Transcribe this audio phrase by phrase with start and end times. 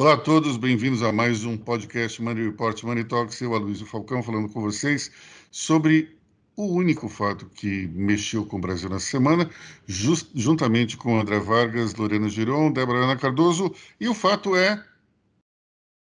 [0.00, 3.38] Olá a todos, bem-vindos a mais um podcast Money Report Money Talks.
[3.42, 5.12] Eu, Aloysio Falcão, falando com vocês
[5.50, 6.18] sobre
[6.56, 9.50] o único fato que mexeu com o Brasil nessa semana,
[9.86, 14.82] just, juntamente com André Vargas, Lorena Giron, Débora Ana Cardoso, e o fato é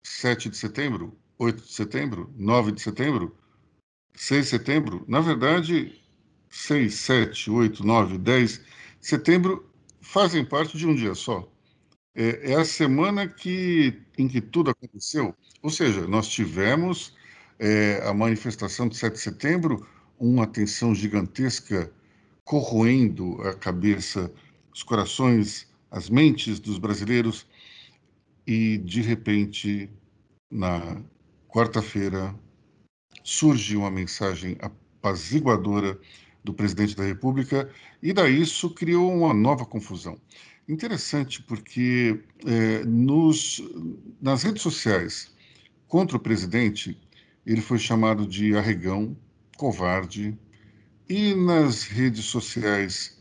[0.04, 3.38] 7 de setembro, 8 de setembro, 9 de setembro,
[4.16, 6.02] 6 de setembro, na verdade,
[6.50, 9.70] 6, 7, 8, 9, 10 de setembro
[10.02, 11.52] fazem parte de um dia só
[12.16, 15.35] é, é a semana que, em que tudo aconteceu.
[15.62, 17.16] Ou seja, nós tivemos
[17.59, 19.88] é, a manifestação de 7 de setembro,
[20.20, 21.91] uma tensão gigantesca
[22.44, 24.31] corroendo a cabeça,
[24.73, 27.48] os corações, as mentes dos brasileiros,
[28.45, 29.90] e de repente,
[30.52, 31.02] na
[31.48, 32.35] quarta-feira,
[33.23, 35.98] surge uma mensagem apaziguadora
[36.43, 37.70] do presidente da República,
[38.02, 40.18] e daí isso criou uma nova confusão.
[40.67, 43.62] Interessante, porque é, nos,
[44.21, 45.34] nas redes sociais
[45.88, 46.98] contra o presidente,
[47.46, 49.15] ele foi chamado de arregão,
[49.57, 50.38] covarde,
[51.10, 53.20] e nas redes sociais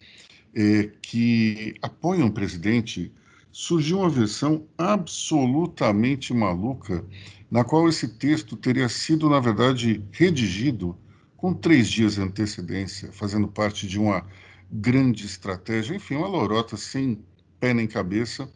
[0.55, 3.13] é, que apoiam o presidente,
[3.51, 7.05] surgiu uma versão absolutamente maluca,
[7.51, 10.97] na qual esse texto teria sido, na verdade, redigido
[11.37, 14.25] com três dias de antecedência, fazendo parte de uma
[14.71, 17.19] grande estratégia, enfim, uma lorota sem
[17.63, 18.51] pé nem cabeça.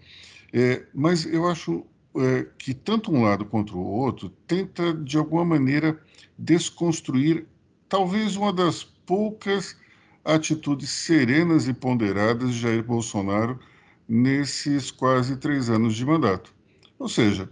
[0.52, 5.44] É, mas eu acho é, que tanto um lado quanto o outro tenta, de alguma
[5.44, 6.02] maneira,
[6.36, 7.46] desconstruir
[7.88, 9.76] talvez uma das poucas
[10.24, 13.60] atitudes serenas e ponderadas de Jair Bolsonaro
[14.08, 16.52] nesses quase três anos de mandato.
[16.98, 17.48] Ou seja,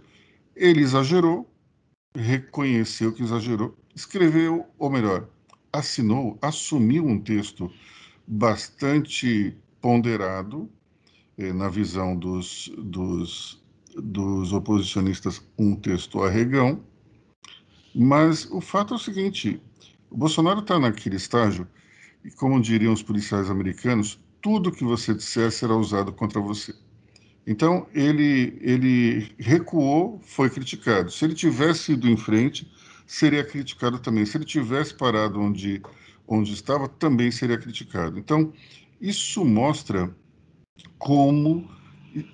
[0.53, 1.49] ele exagerou,
[2.13, 5.29] reconheceu que exagerou, escreveu, ou melhor,
[5.71, 7.71] assinou, assumiu um texto
[8.27, 10.69] bastante ponderado,
[11.37, 13.61] na visão dos, dos,
[13.95, 16.81] dos oposicionistas, um texto arregão,
[17.93, 19.61] mas o fato é o seguinte:
[20.09, 21.67] o Bolsonaro está naquele estágio,
[22.23, 26.73] e como diriam os policiais americanos, tudo que você disser será usado contra você.
[27.47, 31.11] Então, ele, ele recuou, foi criticado.
[31.11, 32.71] Se ele tivesse ido em frente,
[33.05, 34.25] seria criticado também.
[34.25, 35.81] Se ele tivesse parado onde,
[36.27, 38.17] onde estava, também seria criticado.
[38.17, 38.51] Então,
[38.99, 40.15] isso mostra
[40.97, 41.69] como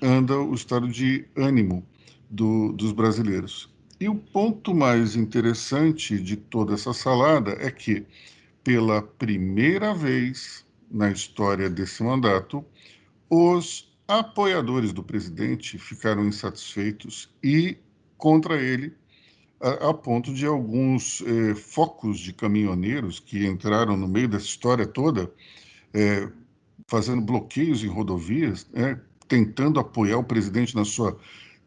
[0.02, 1.86] anda o estado de ânimo
[2.30, 3.70] do, dos brasileiros.
[4.00, 8.06] E o ponto mais interessante de toda essa salada é que,
[8.64, 12.66] pela primeira vez na história desse mandato,
[13.30, 17.78] os apoiadores do presidente ficaram insatisfeitos e
[18.18, 18.94] contra ele,
[19.60, 24.86] a, a ponto de alguns eh, focos de caminhoneiros que entraram no meio dessa história
[24.86, 25.32] toda
[25.94, 26.28] eh,
[26.92, 31.18] fazendo bloqueios em rodovias, né, tentando apoiar o presidente na sua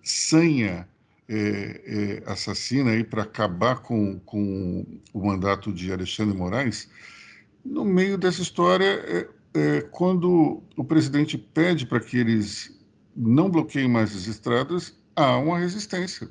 [0.03, 0.87] sanha
[1.27, 6.91] é, é, assassina para acabar com, com o mandato de Alexandre Moraes.
[7.65, 12.79] No meio dessa história, é, é quando o presidente pede para que eles
[13.17, 16.29] não bloqueiem mais as estradas, há uma resistência.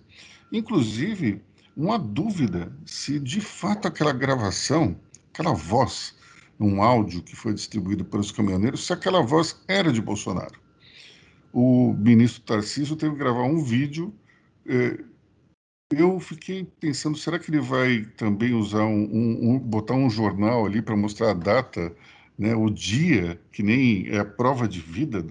[0.51, 1.41] Inclusive,
[1.75, 4.95] uma dúvida se de fato aquela gravação,
[5.33, 6.13] aquela voz
[6.59, 10.61] um áudio que foi distribuído pelos caminhoneiros, se aquela voz era de Bolsonaro.
[11.51, 14.13] O ministro Tarcísio teve que gravar um vídeo.
[14.65, 14.97] É,
[15.91, 20.65] eu fiquei pensando, será que ele vai também usar um, um, um botar um jornal
[20.65, 21.95] ali para mostrar a data,
[22.37, 25.23] né, o dia, que nem é a prova de vida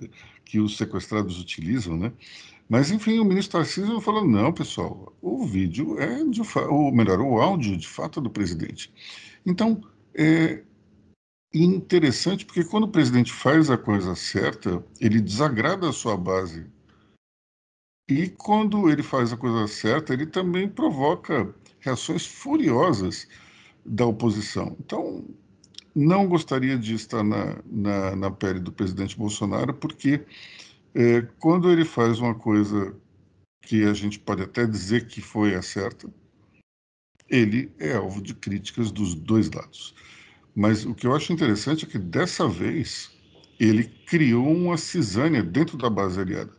[0.45, 2.13] que os sequestrados utilizam, né?
[2.69, 7.41] Mas, enfim, o ministro Tarcísio falou: não, pessoal, o vídeo é de ou melhor, o
[7.41, 8.93] áudio de fato é do presidente.
[9.45, 9.83] Então,
[10.15, 10.63] é,
[11.55, 16.67] interessante porque quando o presidente faz a coisa certa, ele desagrada a sua base.
[18.09, 23.29] E quando ele faz a coisa certa, ele também provoca reações furiosas
[23.85, 24.77] da oposição.
[24.81, 25.25] Então,
[25.95, 30.25] não gostaria de estar na, na, na pele do presidente Bolsonaro, porque
[30.95, 32.95] é, quando ele faz uma coisa
[33.63, 36.09] que a gente pode até dizer que foi a certa,
[37.29, 39.95] ele é alvo de críticas dos dois lados.
[40.55, 43.11] Mas o que eu acho interessante é que dessa vez
[43.59, 46.53] ele criou uma cisânia dentro da base aliada.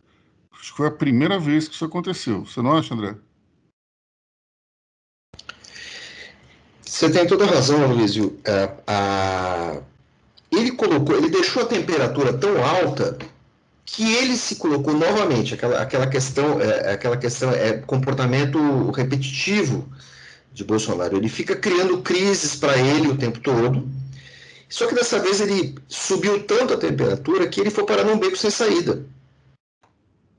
[0.52, 2.44] Acho que foi a primeira vez que isso aconteceu.
[2.44, 3.14] Você não acha, André?
[6.82, 8.38] Você tem toda a razão, Luizio.
[8.44, 9.82] É.
[10.50, 13.18] Ele colocou, ele deixou a temperatura tão alta
[13.84, 19.88] que ele se colocou novamente aquela, aquela questão, é, aquela questão é comportamento repetitivo
[20.54, 21.16] de Bolsonaro.
[21.16, 23.86] Ele fica criando crises para ele o tempo todo.
[24.68, 28.36] Só que dessa vez ele subiu tanto a temperatura que ele foi parar num beco
[28.36, 29.04] sem saída.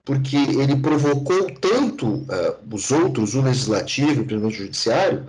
[0.05, 5.25] porque ele provocou tanto uh, os outros, o legislativo, principalmente o judiciário,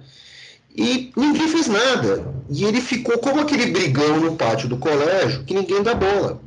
[0.77, 2.35] e ninguém fez nada.
[2.50, 6.43] E ele ficou como aquele brigão no pátio do colégio que ninguém dá bola.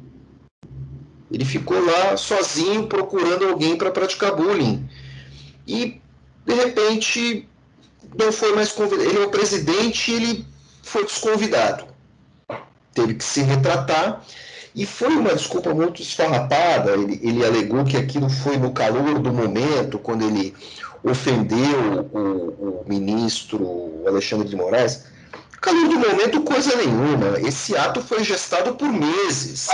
[1.31, 4.88] Ele ficou lá sozinho procurando alguém para praticar bullying.
[5.68, 6.00] E,
[6.45, 7.48] de repente,
[8.17, 9.09] não foi mais convidado.
[9.09, 10.45] Ele é o presidente ele
[10.81, 11.85] foi desconvidado.
[12.94, 14.23] Teve que se retratar.
[14.75, 16.91] E foi uma desculpa muito esfarrapada.
[16.91, 20.53] Ele, ele alegou que aquilo foi no calor do momento, quando ele
[21.03, 25.06] ofendeu o, o ministro Alexandre de Moraes.
[25.59, 27.39] Calor do momento, coisa nenhuma.
[27.39, 29.67] Esse ato foi gestado por meses.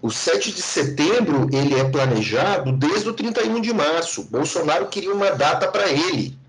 [0.00, 4.24] O 7 de setembro ele é planejado desde o 31 de março.
[4.24, 6.41] Bolsonaro queria uma data para ele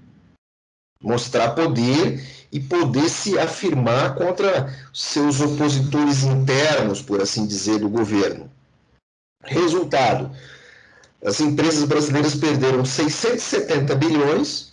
[1.03, 8.49] mostrar poder e poder se afirmar contra seus opositores internos, por assim dizer, do governo.
[9.43, 10.31] Resultado:
[11.23, 14.71] as empresas brasileiras perderam 670 bilhões.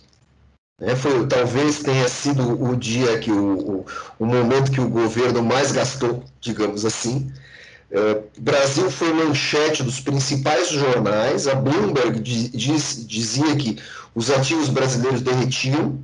[0.79, 3.85] Né, foi, talvez tenha sido o dia que o, o,
[4.17, 7.31] o momento que o governo mais gastou, digamos assim.
[7.91, 11.47] Uh, Brasil foi manchete dos principais jornais.
[11.47, 13.77] A Bloomberg diz, dizia que
[14.15, 15.99] os ativos brasileiros derretiam.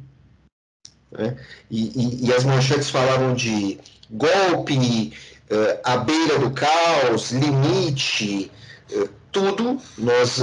[1.12, 1.38] Né?
[1.70, 5.14] E, e, e, as manchetes falavam de golpe,
[5.52, 8.52] uh, à beira do caos, limite,
[8.92, 9.80] uh, tudo.
[9.98, 10.42] Nós,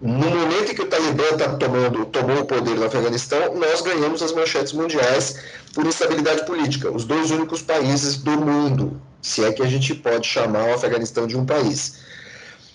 [0.00, 4.22] no momento em que o Talibã tá tomando, tomou o poder no Afeganistão, nós ganhamos
[4.22, 5.38] as manchetes mundiais
[5.74, 6.90] por instabilidade política.
[6.90, 11.26] Os dois únicos países do mundo se é que a gente pode chamar o Afeganistão
[11.26, 12.00] de um país.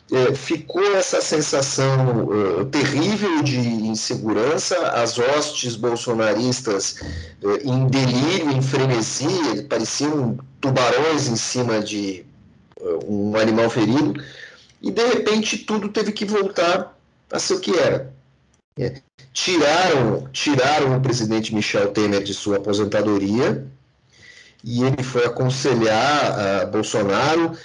[0.09, 7.01] É, ficou essa sensação uh, terrível de insegurança, as hostes bolsonaristas
[7.43, 12.25] uh, em delírio, em frenesi, pareciam tubarões em cima de
[12.79, 14.23] uh, um animal ferido,
[14.81, 16.97] e de repente tudo teve que voltar
[17.29, 18.13] a ser o que era.
[18.79, 19.01] É,
[19.33, 23.67] tiraram, tiraram o presidente Michel Temer de sua aposentadoria,
[24.63, 27.57] e ele foi aconselhar uh, Bolsonaro.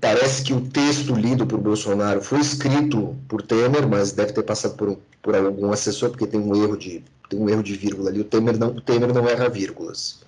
[0.00, 4.76] Parece que o texto lido por Bolsonaro foi escrito por Temer, mas deve ter passado
[4.76, 8.20] por, por algum assessor, porque tem um erro de tem um erro de vírgula ali.
[8.20, 10.20] O Temer não, o Temer não erra vírgulas.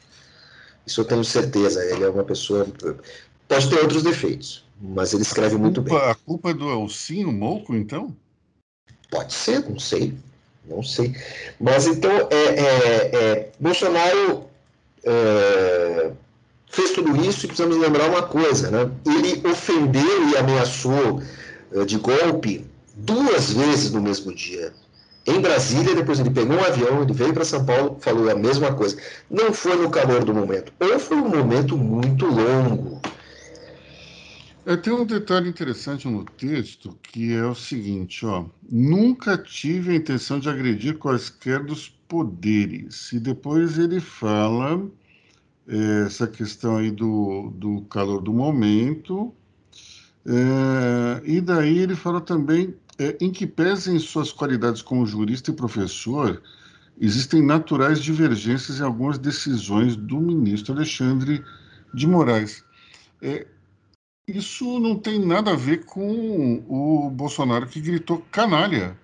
[0.87, 1.85] Isso eu tenho certeza.
[1.85, 2.67] Ele é uma pessoa
[3.49, 5.97] pode ter outros defeitos, mas ele escreve culpa, muito bem.
[5.97, 8.17] A culpa é do Elcinho Mouco, então?
[9.11, 10.15] Pode ser, não sei.
[10.65, 11.15] Não sei.
[11.61, 14.49] Mas então, é, é, é Bolsonaro
[15.05, 16.11] é,
[16.71, 18.91] fez tudo isso e precisamos lembrar uma coisa, né?
[19.07, 21.23] Ele ofendeu e ameaçou
[21.73, 22.65] é, de golpe
[22.95, 24.73] duas vezes no mesmo dia.
[25.25, 28.73] Em Brasília, depois ele pegou um avião, ele veio para São Paulo, falou a mesma
[28.75, 28.97] coisa.
[29.31, 33.01] Não foi no calor do momento, ou foi um momento muito longo.
[34.65, 38.47] É, tem um detalhe interessante no texto que é o seguinte, ó.
[38.71, 43.11] Nunca tive a intenção de agredir quaisquer dos poderes.
[43.13, 44.89] E depois ele fala
[45.67, 49.35] é, essa questão aí do, do calor do momento.
[50.25, 55.55] É, e daí ele fala também é, em que pesem suas qualidades como jurista e
[55.55, 56.41] professor,
[57.01, 61.43] existem naturais divergências em algumas decisões do ministro Alexandre
[61.93, 62.65] de Moraes.
[63.21, 63.47] É,
[64.27, 68.97] isso não tem nada a ver com o Bolsonaro que gritou canalha.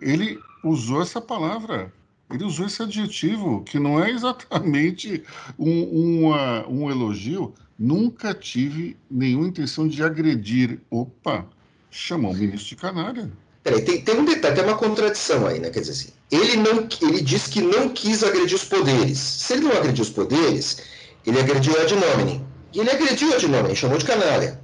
[0.00, 1.92] Ele usou essa palavra,
[2.30, 5.24] ele usou esse adjetivo, que não é exatamente
[5.58, 7.52] um, uma, um elogio.
[7.78, 10.80] Nunca tive nenhuma intenção de agredir.
[10.90, 11.46] Opa,
[11.90, 13.30] chamou o ministro de canalha.
[13.62, 15.70] Peraí, tem, tem um detalhe, tem uma contradição aí, né?
[15.70, 19.18] Quer dizer assim, ele, não, ele disse que não quis agredir os poderes.
[19.18, 20.82] Se ele não agrediu os poderes,
[21.26, 22.47] ele agrediu a ad nominem.
[22.72, 24.60] E ele agrediu a nominem, chamou de canalha.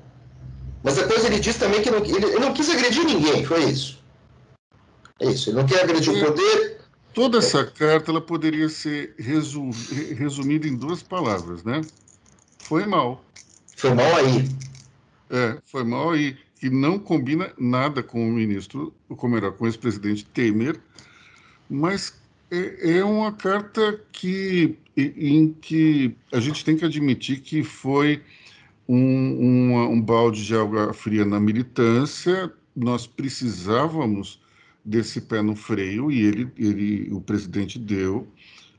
[0.83, 4.03] Mas depois ele disse também que não, ele, ele não quis agredir ninguém, foi isso.
[5.21, 6.79] É isso, ele não quer agredir o poder.
[7.15, 11.81] Toda essa carta ela poderia ser resumida em duas palavras, né?
[12.59, 13.25] Foi mal.
[13.77, 14.49] Foi mal aí.
[15.31, 19.67] É, foi mal aí, que não combina nada com o ministro, como era com o
[19.67, 20.79] ex-presidente Temer,
[21.71, 22.15] mas
[22.55, 28.23] é, é uma carta que, em que a gente tem que admitir que foi
[28.89, 32.53] um, um, um balde de água fria na militância.
[32.77, 34.41] Nós precisávamos
[34.85, 38.29] desse pé no freio e ele, ele, o presidente deu.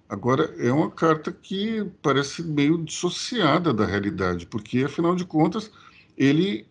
[0.07, 5.71] Agora, é uma carta que parece meio dissociada da realidade, porque, afinal de contas,
[6.15, 6.67] ele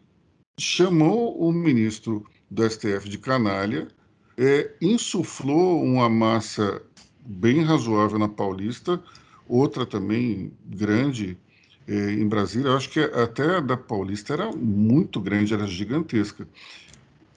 [0.59, 3.89] chamou o ministro do STF de canalha,
[4.37, 6.81] é, insuflou uma massa
[7.25, 9.03] bem razoável na Paulista,
[9.49, 11.39] outra também grande
[11.87, 12.69] é, em Brasília.
[12.69, 16.47] Eu acho que até a da Paulista era muito grande, era gigantesca.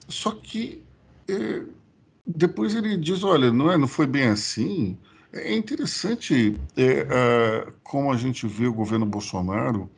[0.08, 0.82] Só que
[1.28, 1.62] é,
[2.26, 4.96] depois ele diz, olha, não, é, não foi bem assim.
[5.32, 9.90] É interessante a, como a gente vê o governo Bolsonaro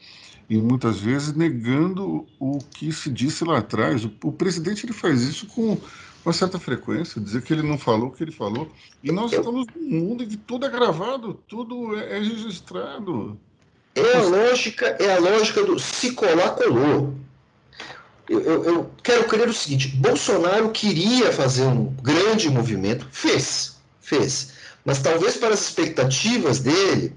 [0.49, 4.05] e muitas vezes negando o que se disse lá atrás.
[4.05, 5.79] O, o presidente ele faz isso com
[6.25, 8.71] uma certa frequência, dizer que ele não falou o que ele falou.
[9.03, 13.39] E nós estamos num mundo em que tudo é gravado, tudo é, é registrado.
[13.95, 17.15] É a lógica, é a lógica do se colar, colou.
[18.29, 24.53] Eu, eu, eu, quero crer o seguinte: Bolsonaro queria fazer um grande movimento, fez, fez.
[24.85, 27.13] Mas talvez para as expectativas dele,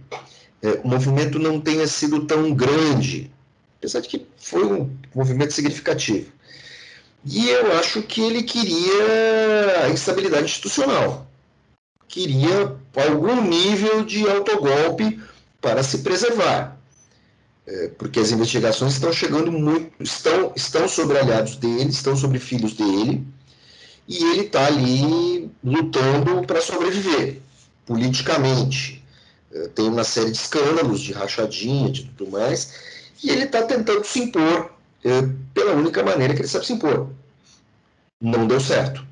[0.61, 3.31] é, o movimento não tenha sido tão grande,
[3.77, 6.31] apesar de que foi um movimento significativo.
[7.25, 11.25] E eu acho que ele queria instabilidade institucional,
[12.07, 15.19] queria algum nível de autogolpe
[15.61, 16.77] para se preservar.
[17.65, 22.73] É, porque as investigações estão chegando muito, estão, estão sobre aliados dele, estão sobre filhos
[22.73, 23.25] dele,
[24.05, 27.41] e ele está ali lutando para sobreviver
[27.85, 29.01] politicamente.
[29.53, 32.73] É, tem uma série de escândalos, de rachadinha, de tudo mais,
[33.23, 34.72] e ele está tentando se impor
[35.53, 37.09] pela única maneira que ele sabe se impor.
[38.21, 39.05] Não deu certo.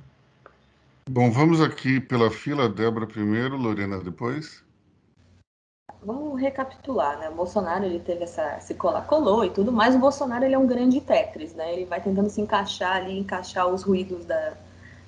[1.10, 4.64] Bom, vamos aqui pela fila, Débora primeiro, Lorena depois
[6.04, 7.30] vamos recapitular, né?
[7.30, 9.96] O Bolsonaro ele teve essa se colar, colou e tudo mais.
[9.96, 11.74] O Bolsonaro ele é um grande Tetris, né?
[11.74, 14.54] Ele vai tentando se encaixar ali, encaixar os ruídos da,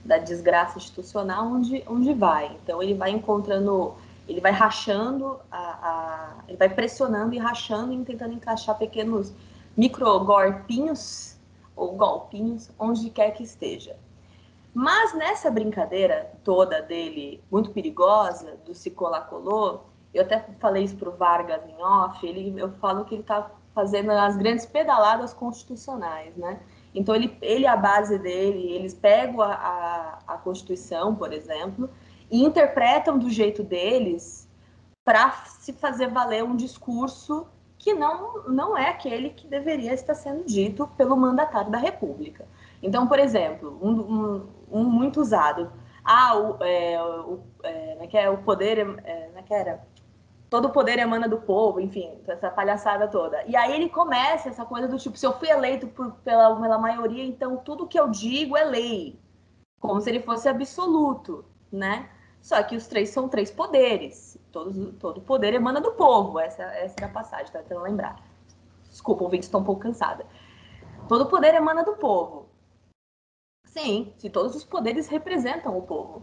[0.06, 2.56] da desgraça institucional onde, onde vai.
[2.64, 3.96] Então ele vai encontrando,
[4.28, 9.32] ele vai rachando, a, a ele vai pressionando e rachando e tentando encaixar pequenos
[9.76, 11.38] micro golpinhos
[11.76, 13.96] ou golpinhos onde quer que esteja.
[14.74, 21.10] Mas nessa brincadeira toda dele, muito perigosa, do se colou, eu até falei isso para
[21.10, 26.36] o Vargas em off, ele, eu falo que ele está fazendo as grandes pedaladas constitucionais,
[26.36, 26.60] né?
[26.94, 31.90] Então, ele, ele a base dele, eles pegam a, a, a Constituição, por exemplo,
[32.30, 34.48] e interpretam do jeito deles
[35.04, 37.48] para se fazer valer um discurso
[37.84, 42.48] que não, não é aquele que deveria estar sendo dito pelo mandatário da República.
[42.82, 45.70] Então, por exemplo, um, um, um muito usado,
[46.02, 49.86] ah, o, é, o, é, é, é o poder, é, é que era
[50.50, 53.44] todo o poder emana do povo, enfim, essa palhaçada toda.
[53.48, 56.78] E aí ele começa essa coisa do tipo, se eu fui eleito por, pela, pela
[56.78, 59.20] maioria, então tudo que eu digo é lei.
[59.78, 62.08] Como se ele fosse absoluto, né?
[62.42, 64.33] Só que os três são três poderes.
[64.54, 66.40] Todos, todo poder emana do povo.
[66.40, 68.24] Essa, essa é a passagem, tá tentando lembrar.
[68.88, 70.26] Desculpa, ouvintes, estou um pouco cansada.
[71.10, 72.48] Todo poder emana do povo.
[73.66, 76.22] Sim, se todos os poderes representam o povo,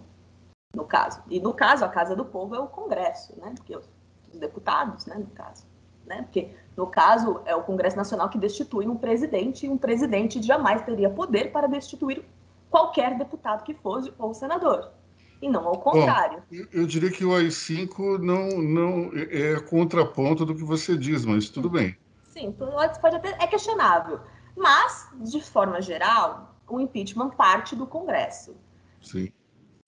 [0.73, 1.21] no caso.
[1.29, 3.53] E no caso, a casa do povo é o Congresso, né?
[3.57, 5.67] Porque dos deputados, né, no caso.
[6.07, 6.23] Né?
[6.23, 10.83] Porque, no caso, é o Congresso Nacional que destitui um presidente, e um presidente jamais
[10.83, 12.25] teria poder para destituir
[12.71, 14.93] qualquer deputado que fosse ou senador.
[15.41, 16.43] E não ao contrário.
[16.51, 21.25] Bom, eu diria que o AI-5 não, não é, é contraponto do que você diz,
[21.25, 21.97] mas tudo bem.
[22.25, 24.21] Sim, pode até, é questionável.
[24.57, 28.55] Mas, de forma geral, o impeachment parte do Congresso.
[29.01, 29.33] Sim.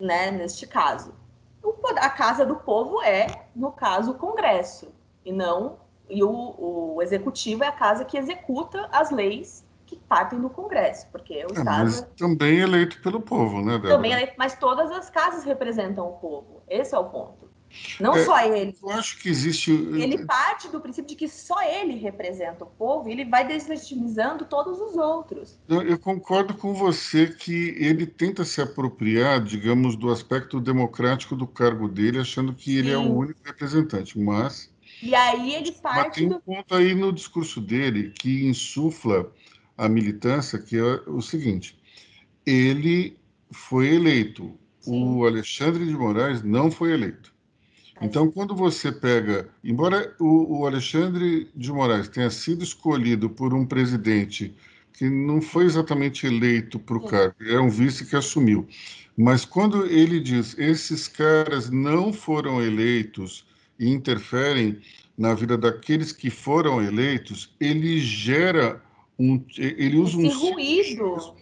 [0.01, 1.15] Né, neste caso
[1.97, 4.93] a casa do povo é, no caso, o Congresso,
[5.25, 9.65] e não e o, o executivo é a casa que executa as leis
[9.97, 13.73] que partem do Congresso, porque o é, Estado mas também é eleito pelo povo, né?
[13.73, 13.95] Débora?
[13.95, 16.63] Também eleito, mas todas as casas representam o povo.
[16.69, 17.51] Esse é o ponto.
[17.99, 18.77] Não é, só ele.
[18.83, 19.71] Eu acho que existe.
[19.71, 24.45] Ele parte do princípio de que só ele representa o povo e ele vai deslegitimizando
[24.45, 25.59] todos os outros.
[25.67, 31.47] Eu, eu, concordo com você que ele tenta se apropriar, digamos, do aspecto democrático do
[31.47, 32.79] cargo dele, achando que Sim.
[32.79, 34.71] ele é o único representante, mas.
[35.03, 36.07] E aí ele parte.
[36.07, 39.33] Mas tem um ponto aí no discurso dele que insufla
[39.77, 41.79] a militância, que é o seguinte:
[42.47, 43.17] ele
[43.51, 44.53] foi eleito.
[44.81, 45.15] Sim.
[45.17, 47.33] O Alexandre de Moraes não foi eleito.
[48.01, 53.65] Então, quando você pega, embora o, o, Alexandre de Moraes tenha sido escolhido por um
[53.65, 54.53] presidente
[54.93, 58.67] que não foi exatamente eleito para o cargo, é um vice que assumiu,
[59.17, 63.47] mas quando ele diz esses caras não foram eleitos
[63.79, 64.81] e interferem
[65.17, 68.83] na vida daqueles que foram eleitos, ele gera
[69.23, 71.35] um, ele usa Esse um ruído.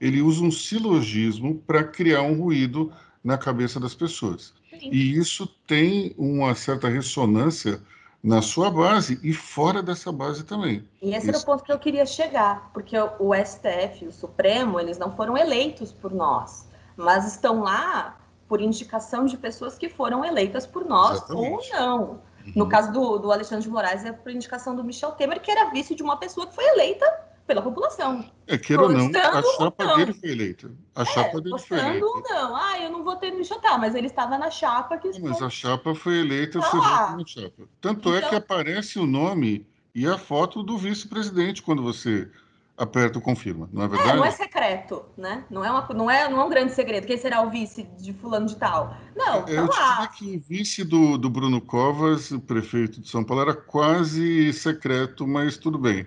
[0.00, 2.92] Ele usa um silogismo para criar um ruído
[3.24, 4.54] na cabeça das pessoas.
[4.72, 7.80] E isso tem uma certa ressonância
[8.22, 10.86] na sua base e fora dessa base também.
[11.00, 11.28] E esse isso.
[11.30, 15.36] era o ponto que eu queria chegar, porque o STF, o Supremo, eles não foram
[15.36, 18.18] eleitos por nós, mas estão lá
[18.48, 21.72] por indicação de pessoas que foram eleitas por nós Exatamente.
[21.72, 22.20] ou não.
[22.46, 22.52] Uhum.
[22.54, 25.70] No caso do, do Alexandre de Moraes, é por indicação do Michel Temer, que era
[25.70, 27.06] vice de uma pessoa que foi eleita
[27.46, 28.24] pela população.
[28.46, 29.96] É, queira ou não, a chapa não.
[29.96, 30.70] dele foi eleita.
[30.94, 32.06] A é, chapa dele foi eleita.
[32.06, 32.56] ou não.
[32.56, 35.08] Ah, eu não votei no Michel mas ele estava na chapa que...
[35.18, 37.68] Não, mas a chapa foi eleita, você vota na chapa.
[37.80, 38.16] Tanto então...
[38.16, 42.28] é que então aparece o nome e a foto do vice-presidente quando você
[42.76, 44.10] aperta o confirma, não é verdade?
[44.10, 45.44] É, não é secreto, né?
[45.50, 47.06] Não é, uma, não, é, não é um grande segredo.
[47.06, 48.94] Quem será o vice de fulano de tal?
[49.14, 50.06] Não, é, Eu lá.
[50.08, 55.26] que o vice do, do Bruno Covas, o prefeito de São Paulo, era quase secreto,
[55.26, 56.06] mas tudo bem.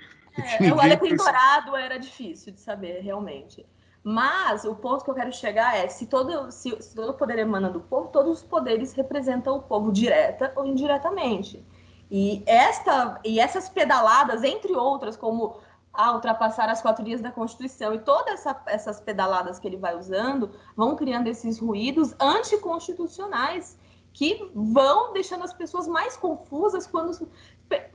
[0.59, 3.65] É, o Alecrim Dourado era difícil de saber, realmente.
[4.03, 7.69] Mas o ponto que eu quero chegar é: se todo, se, se todo poder emana
[7.69, 11.65] do povo, todos os poderes representam o povo direta ou indiretamente.
[12.11, 15.57] E, esta, e essas pedaladas, entre outras, como
[15.93, 19.97] a ultrapassar as quatro dias da Constituição e todas essa, essas pedaladas que ele vai
[19.97, 23.77] usando vão criando esses ruídos anticonstitucionais
[24.13, 27.29] que vão deixando as pessoas mais confusas quando,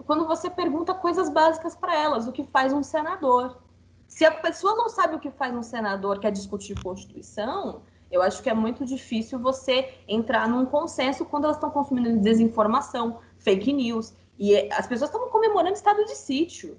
[0.06, 3.58] quando você pergunta coisas básicas para elas, o que faz um senador.
[4.06, 8.22] Se a pessoa não sabe o que faz um senador que é discutir Constituição, eu
[8.22, 13.72] acho que é muito difícil você entrar num consenso quando elas estão consumindo desinformação, fake
[13.72, 14.14] news.
[14.38, 16.78] E as pessoas estão comemorando estado de sítio.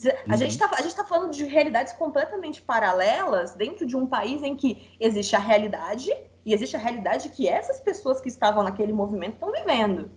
[0.00, 0.36] A, uhum.
[0.36, 4.56] gente tá, a gente está falando de realidades completamente paralelas dentro de um país em
[4.56, 6.10] que existe a realidade
[6.44, 10.10] e existe a realidade que essas pessoas que estavam naquele movimento estão vivendo.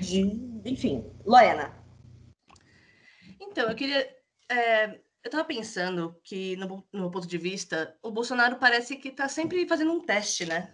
[0.00, 0.20] De,
[0.64, 1.74] enfim, Lorena.
[3.40, 4.08] Então, eu queria.
[4.48, 9.08] É, eu estava pensando que, no, no meu ponto de vista, o Bolsonaro parece que
[9.08, 10.72] está sempre fazendo um teste, né?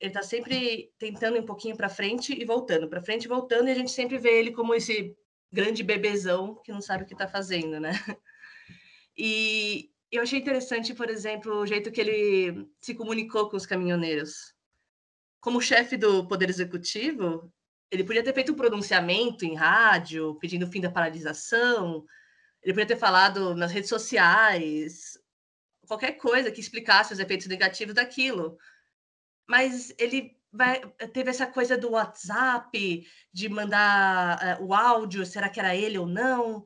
[0.00, 3.70] Ele está sempre tentando um pouquinho para frente e voltando, para frente e voltando, e
[3.70, 5.16] a gente sempre vê ele como esse
[5.52, 7.92] grande bebezão que não sabe o que está fazendo, né?
[9.16, 14.54] E eu achei interessante, por exemplo, o jeito que ele se comunicou com os caminhoneiros.
[15.40, 17.52] Como chefe do Poder Executivo,
[17.90, 22.04] ele podia ter feito um pronunciamento em rádio, pedindo o fim da paralisação,
[22.62, 25.18] ele podia ter falado nas redes sociais,
[25.86, 28.56] qualquer coisa que explicasse os efeitos negativos daquilo.
[29.48, 30.80] Mas ele vai,
[31.12, 36.06] teve essa coisa do WhatsApp, de mandar uh, o áudio, será que era ele ou
[36.06, 36.64] não?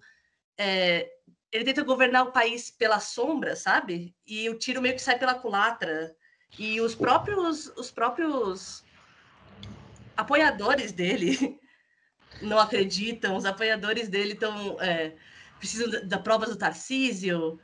[0.59, 1.11] É,
[1.53, 4.14] ele tenta governar o país pela sombra, sabe?
[4.27, 6.16] E o tiro meio que sai pela culatra.
[6.59, 8.85] E os próprios, os próprios
[10.16, 11.61] apoiadores dele
[12.40, 15.14] não acreditam, os apoiadores dele estão é,
[15.59, 17.61] precisam da, provas do Tarcísio.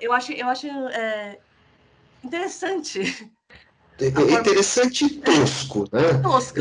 [0.00, 1.38] Eu acho, eu acho é,
[2.22, 3.00] interessante
[4.00, 6.14] interessante e tosco, né?
[6.22, 6.60] Tosco.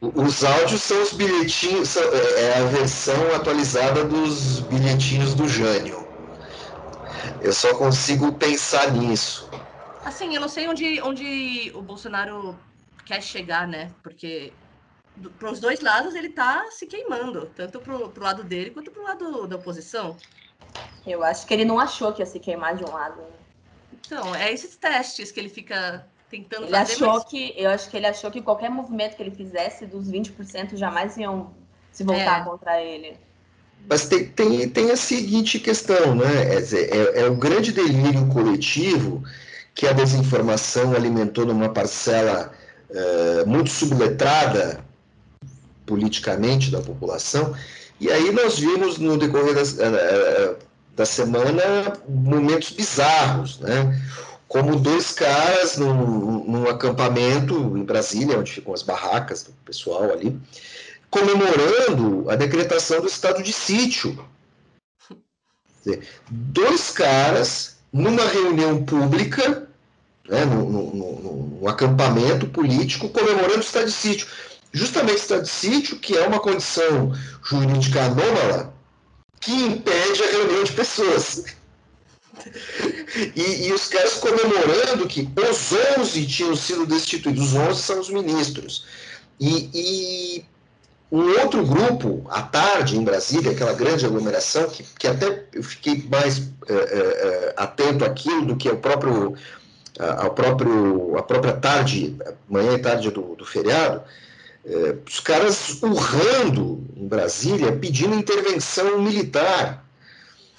[0.00, 6.06] os áudios são os bilhetinhos, são, é, é a versão atualizada dos bilhetinhos do Jânio.
[7.40, 9.48] Eu só consigo pensar nisso.
[10.04, 12.58] Assim, eu não sei onde, onde o Bolsonaro
[13.04, 13.92] quer chegar, né?
[14.02, 14.52] Porque
[15.38, 19.00] para os dois lados ele está se queimando, tanto para o lado dele quanto para
[19.00, 20.16] o lado da oposição.
[21.06, 23.22] Eu acho que ele não achou que ia se queimar de um lado.
[23.92, 26.92] Então, é esses testes que ele fica tentando ele fazer.
[26.94, 27.24] Achou mas...
[27.24, 31.16] que, eu acho que ele achou que qualquer movimento que ele fizesse dos 20% jamais
[31.16, 31.50] iam
[31.92, 32.44] se voltar é.
[32.44, 33.16] contra ele.
[33.88, 36.54] Mas tem, tem, tem a seguinte questão, né?
[36.54, 39.22] É, é, é o grande delírio coletivo
[39.74, 42.52] que a desinformação alimentou numa parcela
[42.90, 44.84] uh, muito subletrada
[45.86, 47.54] politicamente da população.
[48.00, 50.56] E aí nós vimos no decorrer das, uh,
[50.94, 53.96] da semana momentos bizarros, né?
[54.48, 60.40] Como dois caras num, num, acampamento em Brasília, onde ficam as barracas do pessoal ali,
[61.10, 64.26] comemorando a decretação do estado de sítio.
[66.30, 69.68] Dois caras numa reunião pública,
[70.28, 74.26] né, num, acampamento político, comemorando o estado de sítio.
[74.72, 77.12] Justamente o estado de sítio, que é uma condição
[77.44, 78.72] jurídica anômala,
[79.40, 81.57] que impede a reunião de pessoas.
[83.34, 88.10] E, e, os caras comemorando que os 11 tinham sido destituídos, os 11 são os
[88.10, 88.86] ministros.
[89.40, 90.44] E, e
[91.10, 96.06] um outro grupo, à tarde, em Brasília, aquela grande aglomeração, que, que até eu fiquei
[96.10, 99.34] mais é, é, atento àquilo do que ao próprio,
[99.98, 102.14] ao próprio, a própria tarde,
[102.48, 104.02] manhã e tarde do, do feriado,
[104.66, 109.87] é, os caras urrando em Brasília, pedindo intervenção militar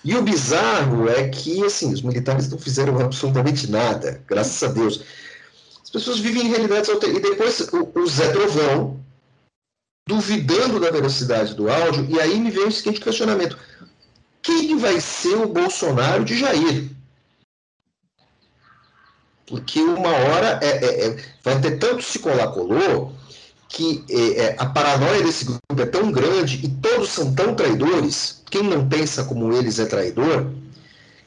[0.04, 5.02] e o bizarro é que, assim, os militares não fizeram absolutamente nada, graças a Deus.
[5.84, 7.28] As pessoas vivem em realidades alternativas.
[7.28, 9.00] E depois o, o Zé Trovão,
[10.08, 13.58] duvidando da velocidade do áudio, e aí me vem o seguinte questionamento:
[14.42, 16.90] quem vai ser o Bolsonaro de Jair?
[19.46, 23.16] Porque uma hora é, é, é, vai ter tanto se colar colou
[23.70, 28.44] que é, é, a paranoia desse grupo é tão grande e todos são tão traidores,
[28.50, 30.48] quem não pensa como eles é traidor,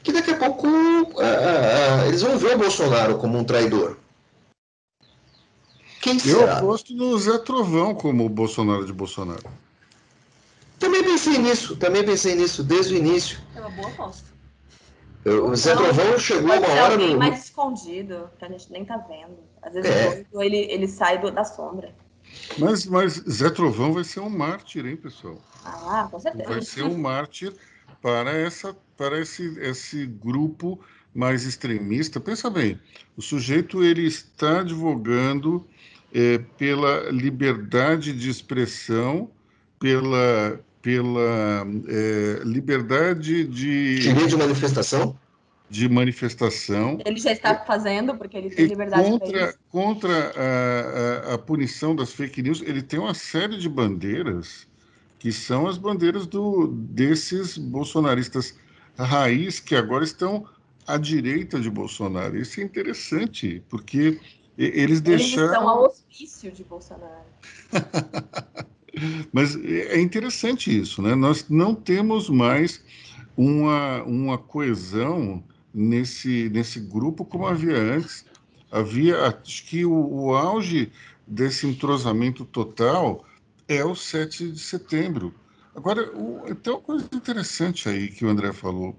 [0.03, 3.97] que daqui a pouco uh, uh, eles vão ver o Bolsonaro como um traidor.
[6.01, 6.59] Quem será?
[6.59, 9.49] Eu gosto do Zé Trovão como o Bolsonaro de Bolsonaro.
[10.77, 13.39] Também pensei nisso, também pensei nisso desde o início.
[13.55, 14.33] É uma boa aposta.
[15.25, 17.17] O Zé Trovão chegou uma hora no.
[17.17, 19.37] mais escondido, que a gente nem tá vendo.
[19.61, 20.25] Às vezes é.
[20.33, 21.95] ele, ele sai do, da sombra.
[22.57, 25.41] Mas, mas Zé Trovão vai ser um mártir, hein, pessoal?
[25.65, 26.49] Ah, com certeza.
[26.49, 27.53] Vai ser um mártir
[28.01, 30.79] para, essa, para esse, esse grupo
[31.13, 32.19] mais extremista.
[32.19, 32.79] Pensa bem,
[33.15, 35.65] o sujeito ele está advogando
[36.13, 39.31] é, pela liberdade de expressão,
[39.79, 43.99] pela, pela é, liberdade de.
[43.99, 45.17] Direito de manifestação?
[45.73, 46.99] De manifestação.
[47.03, 52.13] Ele já está fazendo, porque ele tem liberdade contra, contra a, a, a, punição das
[52.13, 54.67] fake news, ele tem uma série de bandeiras
[55.17, 58.55] que são as bandeiras do, desses bolsonaristas
[58.95, 60.45] raiz que agora estão
[60.85, 62.37] à direita de Bolsonaro.
[62.37, 64.19] Isso é interessante, porque
[64.55, 65.43] eles deixaram.
[65.43, 67.25] Eles estão ao hospício de Bolsonaro.
[69.33, 71.15] Mas é interessante isso, né?
[71.15, 72.83] Nós não temos mais
[73.35, 78.25] uma, uma coesão nesse, nesse grupo como havia antes.
[78.71, 80.91] Havia, acho que o, o auge
[81.27, 83.25] desse entrosamento total
[83.67, 85.33] é o 7 de setembro.
[85.75, 88.97] Agora, o, tem uma coisa interessante aí que o André falou,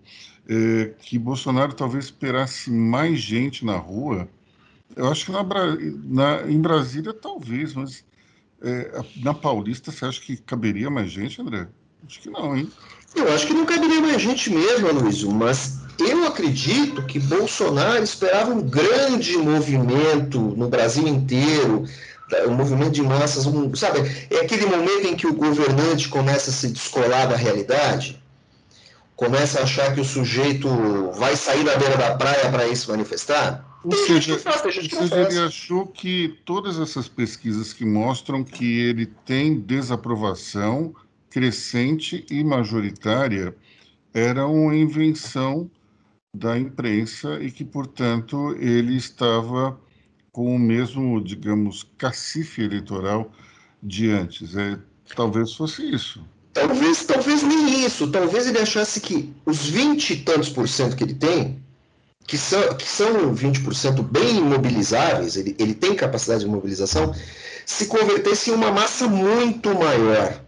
[0.48, 4.28] é, que Bolsonaro talvez esperasse mais gente na rua.
[4.96, 5.42] Eu acho que na,
[6.04, 8.04] na, em Brasília talvez, mas
[8.62, 11.68] é, na Paulista, você acha que caberia mais gente, André?
[12.06, 12.70] Acho que não, hein?
[13.14, 18.52] Eu acho que não caberia mais gente mesmo, Aloysio, mas eu acredito que Bolsonaro esperava
[18.52, 21.84] um grande movimento no Brasil inteiro,
[22.46, 24.00] um movimento de massas, um, sabe?
[24.30, 28.22] É aquele momento em que o governante começa a se descolar da realidade,
[29.14, 30.68] começa a achar que o sujeito
[31.12, 33.64] vai sair da beira da praia para ir se manifestar.
[33.84, 34.40] Ou seja,
[35.12, 40.94] ele achou que todas essas pesquisas que mostram que ele tem desaprovação
[41.28, 43.54] crescente e majoritária
[44.14, 45.68] eram uma invenção
[46.34, 49.78] da imprensa e que, portanto, ele estava
[50.32, 53.30] com o mesmo, digamos, cacife eleitoral
[53.80, 54.56] de antes.
[54.56, 54.76] É,
[55.14, 56.24] talvez fosse isso.
[56.52, 58.10] Talvez, talvez nem isso.
[58.10, 61.62] Talvez ele achasse que os 20 e tantos por cento que ele tem
[62.26, 67.14] que são, que são 20% bem mobilizáveis, ele, ele tem capacidade de mobilização,
[67.66, 70.43] se convertesse em uma massa muito maior.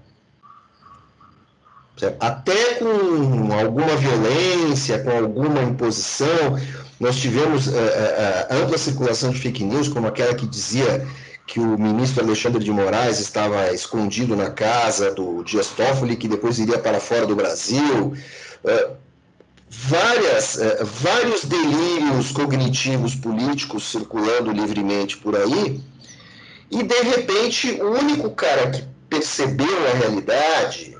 [1.96, 2.16] Certo?
[2.20, 6.58] Até com alguma violência, com alguma imposição,
[7.00, 11.06] nós tivemos uh, uh, ampla circulação de fake news, como aquela que dizia
[11.46, 16.58] que o ministro Alexandre de Moraes estava escondido na casa do Dias Toffoli, que depois
[16.58, 18.14] iria para fora do Brasil.
[19.68, 25.80] Várias, eh, vários delírios cognitivos políticos circulando livremente por aí,
[26.70, 30.95] e de repente o único cara que percebeu a realidade eh,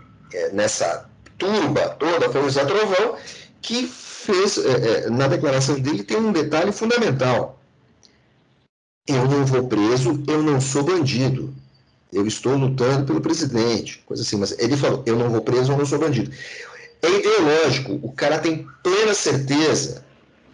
[0.53, 1.09] nessa
[1.39, 3.17] turba toda foi o Zé Trovão,
[3.61, 7.59] que fez, eh, na declaração dele, tem um detalhe fundamental.
[9.07, 11.55] Eu não vou preso, eu não sou bandido.
[12.13, 14.37] Eu estou lutando pelo presidente, coisa assim.
[14.37, 16.31] Mas ele falou: eu não vou preso, eu não sou bandido
[17.03, 17.99] é ideológico.
[18.03, 20.05] O cara tem plena certeza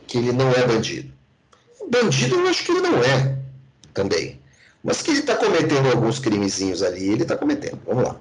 [0.07, 1.13] que ele não é bandido.
[1.91, 3.39] Bandido eu acho que ele não é
[3.93, 4.41] também.
[4.83, 7.81] Mas que ele está cometendo alguns crimezinhos ali, ele está cometendo.
[7.87, 8.21] Vamos lá.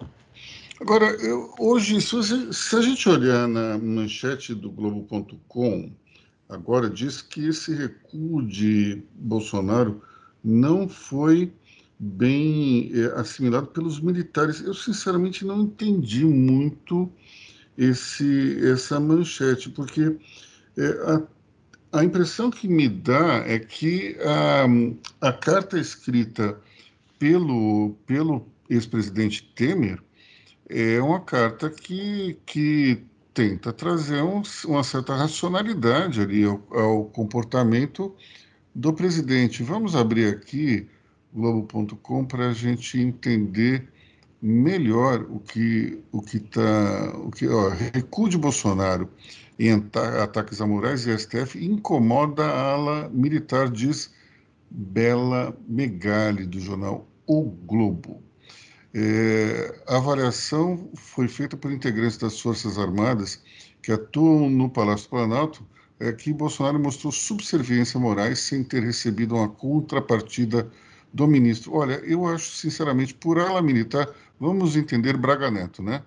[0.81, 5.91] Agora, eu, hoje, se, você, se, a gente olhar na manchete do Globo.com,
[6.49, 10.01] agora diz que esse recuo de Bolsonaro
[10.43, 11.53] não foi
[11.99, 14.59] bem é, assimilado pelos militares.
[14.59, 17.11] Eu, sinceramente, não entendi muito
[17.77, 20.17] esse, essa manchete, porque
[20.75, 20.87] é,
[21.93, 24.17] a, a impressão que me dá é que
[25.21, 26.59] a, a carta escrita
[27.19, 30.01] pelo, pelo ex-presidente Temer
[30.71, 33.03] é uma carta que, que
[33.33, 38.15] tenta trazer um, uma certa racionalidade ali ao, ao, comportamento
[38.73, 39.63] do presidente.
[39.63, 40.87] Vamos abrir aqui
[41.33, 43.89] globo.com para a gente entender
[44.41, 47.71] melhor o que o que está o que ó,
[48.39, 49.07] Bolsonaro
[49.59, 49.71] em
[50.23, 54.11] ataques a Moraes e STF incomoda a ala militar diz
[54.69, 58.30] Bela Megali do jornal O Globo
[58.93, 63.41] é, a avaliação foi feita por integrantes das Forças Armadas
[63.81, 65.65] que atuam no Palácio Planalto
[65.99, 70.69] é que Bolsonaro mostrou subserviência a Moraes sem ter recebido uma contrapartida
[71.13, 71.75] do ministro.
[71.75, 76.03] Olha, eu acho, sinceramente, por ala militar, vamos entender Braga Neto, né?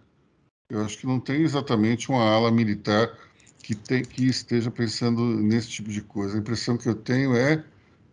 [0.68, 3.16] Eu acho que não tem exatamente uma ala militar
[3.62, 6.36] que, tem, que esteja pensando nesse tipo de coisa.
[6.36, 7.62] A impressão que eu tenho é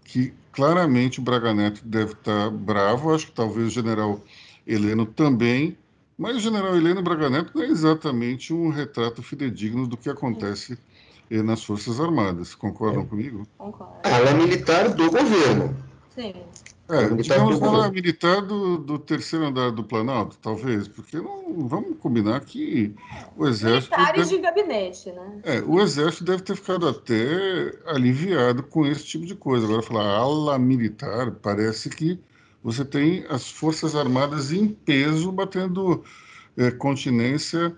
[0.04, 4.24] que claramente o Braga Neto deve estar bravo, acho que talvez o general
[4.72, 5.78] Heleno também,
[6.18, 10.78] mas o general Heleno Braga Neto não é exatamente um retrato fidedigno do que acontece
[11.30, 12.56] eh, nas Forças Armadas.
[12.56, 13.06] Concordam é.
[13.06, 13.48] comigo?
[13.58, 13.94] Concordo.
[14.04, 15.76] Ala militar do governo.
[16.16, 16.34] Sim.
[16.90, 22.42] É, digamos falar militar do, do terceiro andar do Planalto, talvez, porque não vamos combinar
[22.42, 22.94] que
[23.38, 23.96] o exército.
[23.96, 25.40] Militares deve, de gabinete, né?
[25.44, 29.66] É, o exército deve ter ficado até aliviado com esse tipo de coisa.
[29.66, 32.20] Agora, falar ala militar, parece que
[32.64, 36.04] você tem as Forças Armadas em peso batendo
[36.58, 37.76] é, continência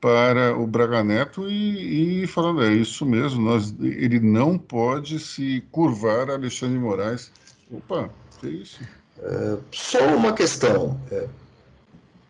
[0.00, 5.64] para o Braga Neto e, e falando, é isso mesmo, nós, ele não pode se
[5.70, 7.32] curvar a Alexandre Moraes.
[7.72, 8.80] Opa, que isso?
[9.22, 11.00] É, só uma questão.
[11.10, 11.26] É,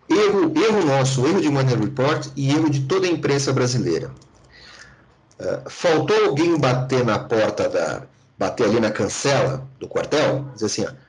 [0.08, 4.10] erro, erro nosso, erro de Money Report e erro de toda a imprensa brasileira.
[5.38, 8.02] É, faltou alguém bater na porta da.
[8.38, 11.03] bater ali na cancela do quartel, dizer assim, ó,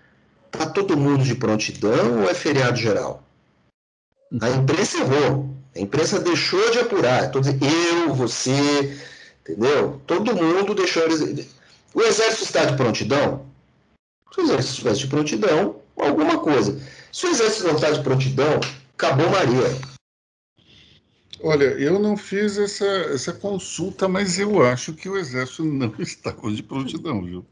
[0.56, 3.24] tá todo mundo de prontidão ou é feriado geral?
[4.42, 5.50] A imprensa errou.
[5.76, 7.32] A imprensa deixou de apurar.
[7.34, 8.98] Eu, você,
[9.42, 10.02] entendeu?
[10.08, 11.04] Todo mundo deixou.
[11.94, 13.46] O exército está de prontidão?
[14.34, 16.80] Se o exército estivesse de prontidão, alguma coisa.
[17.12, 18.60] Se o exército não está de prontidão,
[18.94, 19.96] acabou Maria.
[21.42, 26.52] Olha, eu não fiz essa, essa consulta, mas eu acho que o exército não estava
[26.52, 27.46] de prontidão, viu?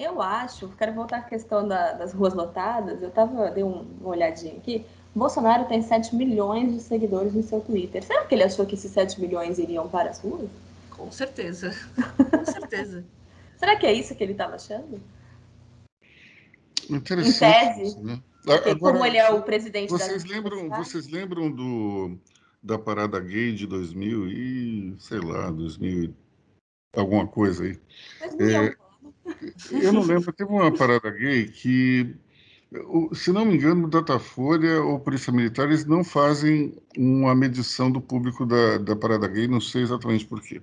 [0.00, 3.02] Eu acho, quero voltar à questão da, das ruas lotadas.
[3.02, 4.86] Eu tava, dei um, uma olhadinha aqui.
[5.14, 8.02] Bolsonaro tem 7 milhões de seguidores no seu Twitter.
[8.02, 10.48] Será que ele achou que esses 7 milhões iriam para as ruas?
[10.88, 11.76] Com certeza.
[12.16, 13.04] Com certeza.
[13.58, 14.98] Será que é isso que ele estava achando?
[16.88, 17.80] Interessante.
[17.80, 18.00] Em tese.
[18.00, 18.22] Né?
[18.46, 22.16] Agora, como ele é o presidente vocês da lembram Vocês lembram do,
[22.62, 26.14] da parada gay de 2000 e, sei lá, 2000
[26.96, 27.78] alguma coisa aí?
[28.38, 28.74] É,
[29.70, 32.14] eu não lembro, teve uma parada gay que,
[33.12, 38.46] se não me engano, Datafolha ou Polícia Militar, eles não fazem uma medição do público
[38.46, 40.60] da, da parada gay, não sei exatamente por quê.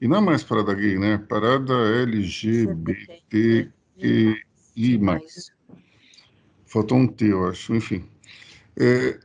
[0.00, 1.18] E não é mais parada gay, né?
[1.18, 3.62] Parada LGBTQI+.
[6.66, 8.04] Faltou um T, eu acho, enfim.
[8.76, 9.20] É,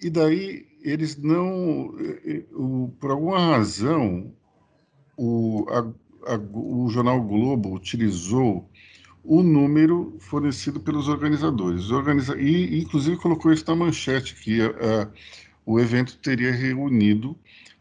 [0.00, 2.44] e daí eles não, é, é,
[3.00, 4.32] por alguma razão,
[5.16, 5.92] o, a,
[6.26, 8.68] a, o jornal Globo utilizou
[9.24, 11.90] o número fornecido pelos organizadores.
[11.90, 15.08] Organiza, e, inclusive, colocou isso na manchete, que a, a,
[15.64, 17.36] o evento teria reunido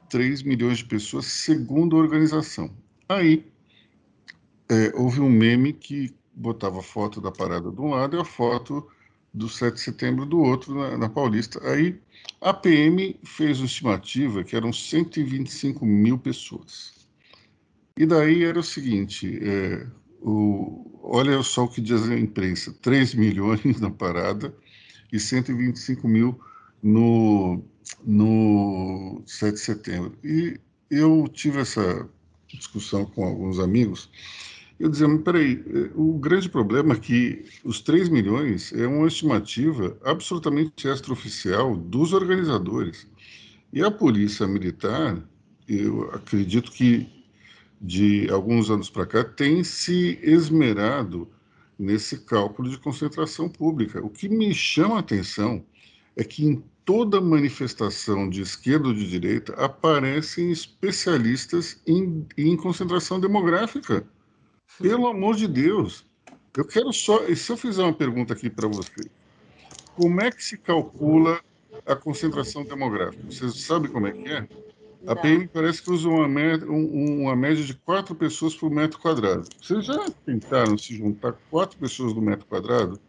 [0.09, 2.71] 3 milhões de pessoas, segundo a organização.
[3.07, 3.45] Aí,
[4.69, 8.25] é, houve um meme que botava a foto da parada de um lado e a
[8.25, 8.87] foto
[9.33, 11.59] do 7 de setembro do outro, na, na Paulista.
[11.69, 11.99] Aí
[12.41, 16.94] a PM fez uma estimativa que eram 125 mil pessoas.
[17.97, 19.87] E daí era o seguinte: é,
[20.21, 24.55] o, olha só o que diz a imprensa: 3 milhões na parada
[25.11, 26.39] e 125 mil
[26.83, 27.63] no,
[28.05, 30.17] no 7 de setembro.
[30.23, 32.09] E eu tive essa
[32.47, 34.09] discussão com alguns amigos
[34.79, 39.07] eu dizia, mas peraí, eh, o grande problema é que os 3 milhões é uma
[39.07, 43.07] estimativa absolutamente extraoficial dos organizadores.
[43.71, 45.17] E a polícia militar,
[45.67, 47.09] eu acredito que
[47.81, 51.27] de alguns anos para cá, tem se esmerado
[51.77, 54.03] nesse cálculo de concentração pública.
[54.03, 55.63] O que me chama a atenção
[56.15, 63.19] é que em toda manifestação de esquerda ou de direita aparecem especialistas em, em concentração
[63.19, 64.05] demográfica.
[64.79, 66.05] Pelo amor de Deus.
[66.55, 67.25] Eu quero só.
[67.25, 69.09] E se eu fizer uma pergunta aqui para você?
[69.95, 71.41] Como é que se calcula
[71.85, 73.23] a concentração demográfica?
[73.29, 74.47] Vocês sabem como é que é?
[75.07, 79.47] A PM parece que usa uma média, uma média de quatro pessoas por metro quadrado.
[79.61, 82.99] Vocês já tentaram se juntar quatro pessoas no metro quadrado?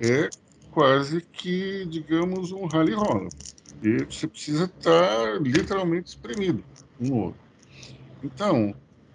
[0.00, 0.28] É
[0.70, 3.28] quase que, digamos, um rally rola.
[3.82, 6.62] E você precisa estar literalmente espremido
[7.00, 7.40] um no outro.
[8.22, 8.74] Então,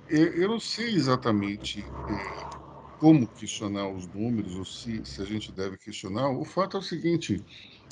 [0.09, 2.45] eu não sei exatamente é,
[2.97, 6.29] como questionar os números, ou se, se a gente deve questionar.
[6.29, 7.43] O fato é o seguinte: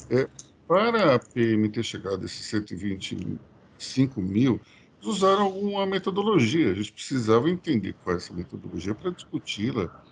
[0.10, 0.28] é,
[0.68, 4.60] para a PM ter chegado a esses 125 mil,
[5.02, 6.72] usaram alguma metodologia.
[6.72, 10.04] A gente precisava entender qual é essa metodologia para discuti-la.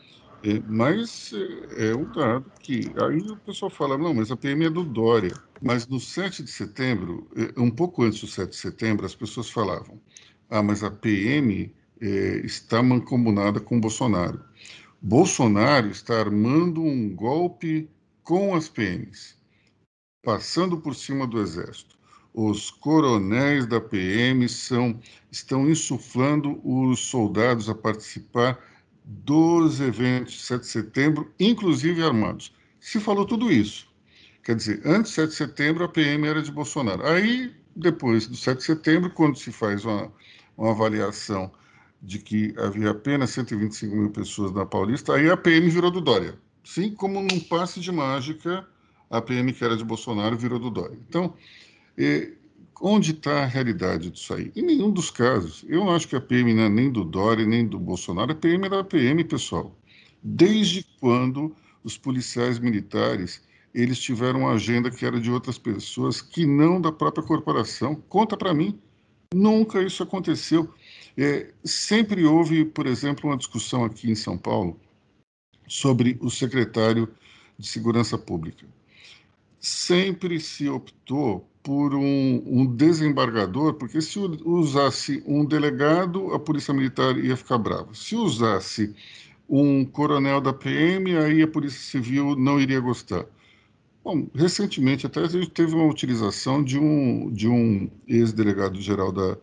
[0.44, 1.32] É, mas
[1.78, 2.92] é, é um dado que.
[3.02, 5.34] Aí o pessoal fala: não, mas a PM é do Dória.
[5.62, 9.50] Mas no 7 de setembro, é, um pouco antes do 7 de setembro, as pessoas
[9.50, 10.02] falavam:
[10.50, 12.08] ah, mas a PM é,
[12.44, 14.42] está mancomunada com Bolsonaro.
[15.00, 17.90] Bolsonaro está armando um golpe
[18.24, 19.38] com as PMs,
[20.24, 21.98] passando por cima do Exército.
[22.34, 25.00] Os coronéis da PM são,
[25.32, 28.60] estão insuflando os soldados a participar
[29.04, 32.54] dos eventos de 7 de setembro, inclusive armados.
[32.80, 33.90] Se falou tudo isso.
[34.44, 37.06] Quer dizer, antes de 7 de setembro, a PM era de Bolsonaro.
[37.06, 40.12] Aí, depois do 7 de setembro, quando se faz uma,
[40.58, 41.52] uma avaliação
[42.02, 46.40] de que havia apenas 125 mil pessoas na Paulista, aí a PM virou do Dória.
[46.64, 48.66] Sim, como num passe de mágica,
[49.12, 50.98] a PM que era de Bolsonaro virou do Dória.
[51.08, 51.34] Então,
[52.82, 54.52] onde está a realidade disso aí?
[54.56, 55.66] Em nenhum dos casos.
[55.68, 58.32] Eu não acho que a PM não é nem do Dória, nem do Bolsonaro.
[58.32, 59.76] A PM era a PM, pessoal.
[60.24, 63.42] Desde quando os policiais militares
[63.74, 67.96] eles tiveram uma agenda que era de outras pessoas que não da própria corporação?
[68.10, 68.80] Conta para mim.
[69.34, 70.74] Nunca isso aconteceu.
[71.18, 74.80] É, sempre houve, por exemplo, uma discussão aqui em São Paulo
[75.68, 77.08] sobre o secretário
[77.58, 78.66] de Segurança Pública.
[79.62, 87.18] Sempre se optou por um, um, desembargador, porque se usasse um delegado, a Polícia Militar
[87.18, 87.94] ia ficar brava.
[87.94, 88.94] Se usasse
[89.48, 93.26] um coronel da PM, aí a Polícia Civil não iria gostar.
[94.04, 99.38] Bom, recentemente até a gente teve uma utilização de um, de um ex-delegado-geral da,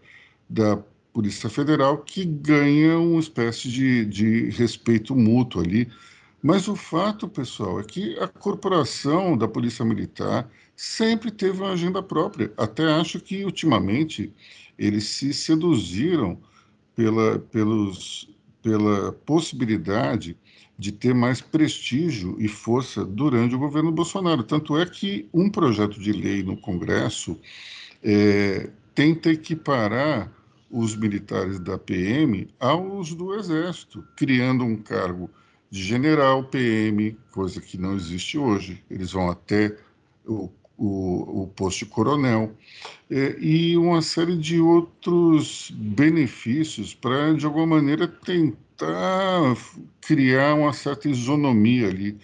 [0.50, 5.88] da Polícia Federal que ganha uma espécie de, de respeito mútuo ali.
[6.42, 12.00] Mas o fato, pessoal, é que a corporação da Polícia Militar sempre teve uma agenda
[12.02, 12.52] própria.
[12.56, 14.32] Até acho que, ultimamente,
[14.78, 16.38] eles se seduziram
[16.94, 18.30] pela, pelos,
[18.62, 20.36] pela possibilidade
[20.78, 24.44] de ter mais prestígio e força durante o governo Bolsonaro.
[24.44, 27.36] Tanto é que um projeto de lei no Congresso
[28.00, 30.32] é, tenta equiparar
[30.70, 35.28] os militares da PM aos do Exército, criando um cargo
[35.70, 38.82] de general PM, coisa que não existe hoje.
[38.90, 39.76] Eles vão até
[40.26, 42.56] o, o, o posto de coronel,
[43.10, 49.56] é, e uma série de outros benefícios para, de alguma maneira, tentar
[50.00, 52.16] criar uma certa isonomia ali.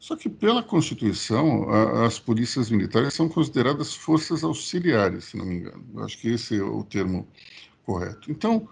[0.00, 5.56] Só que, pela Constituição, a, as polícias militares são consideradas forças auxiliares, se não me
[5.56, 5.84] engano.
[5.94, 7.26] Eu acho que esse é o termo
[7.84, 8.30] correto.
[8.30, 8.68] Então,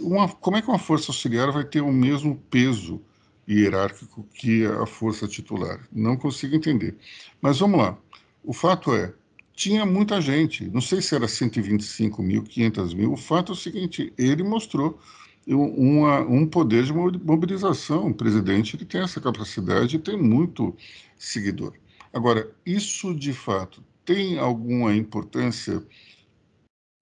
[0.00, 3.00] uma, como é que uma força auxiliar vai ter o mesmo peso
[3.48, 5.86] hierárquico que a força titular?
[5.92, 6.96] Não consigo entender.
[7.40, 7.98] Mas vamos lá.
[8.44, 9.12] O fato é,
[9.54, 13.12] tinha muita gente, não sei se era 125 mil, 500 mil.
[13.12, 14.98] O fato é o seguinte: ele mostrou
[15.46, 18.08] uma, um poder de mobilização.
[18.08, 20.76] O presidente ele tem essa capacidade e tem muito
[21.16, 21.72] seguidor.
[22.12, 25.82] Agora, isso de fato tem alguma importância,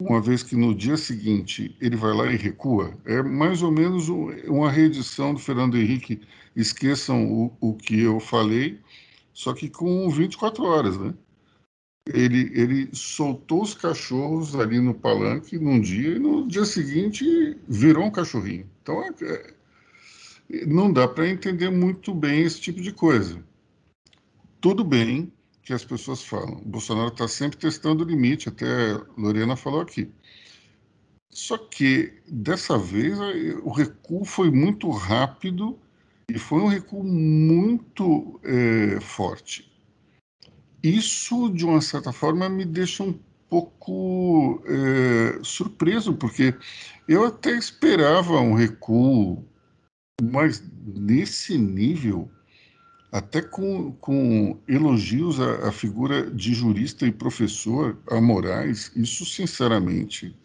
[0.00, 2.96] uma vez que no dia seguinte ele vai lá e recua?
[3.04, 6.20] É mais ou menos uma reedição do Fernando Henrique.
[6.54, 8.80] Esqueçam o, o que eu falei,
[9.32, 11.14] só que com 24 horas, né?
[12.12, 18.04] ele, ele soltou os cachorros ali no palanque num dia e no dia seguinte virou
[18.04, 18.68] um cachorrinho.
[18.82, 19.12] Então, é,
[20.50, 23.42] é, não dá para entender muito bem esse tipo de coisa.
[24.60, 25.32] Tudo bem
[25.66, 26.58] que as pessoas falam.
[26.58, 30.08] O Bolsonaro está sempre testando o limite, até a Lorena falou aqui.
[31.28, 33.18] Só que dessa vez
[33.64, 35.76] o recuo foi muito rápido
[36.30, 39.68] e foi um recuo muito é, forte.
[40.84, 43.18] Isso, de uma certa forma, me deixa um
[43.50, 46.54] pouco é, surpreso, porque
[47.08, 49.44] eu até esperava um recuo,
[50.22, 52.30] mas nesse nível,
[53.16, 60.36] até com, com elogios à, à figura de jurista e professor, a Moraes, isso, sinceramente,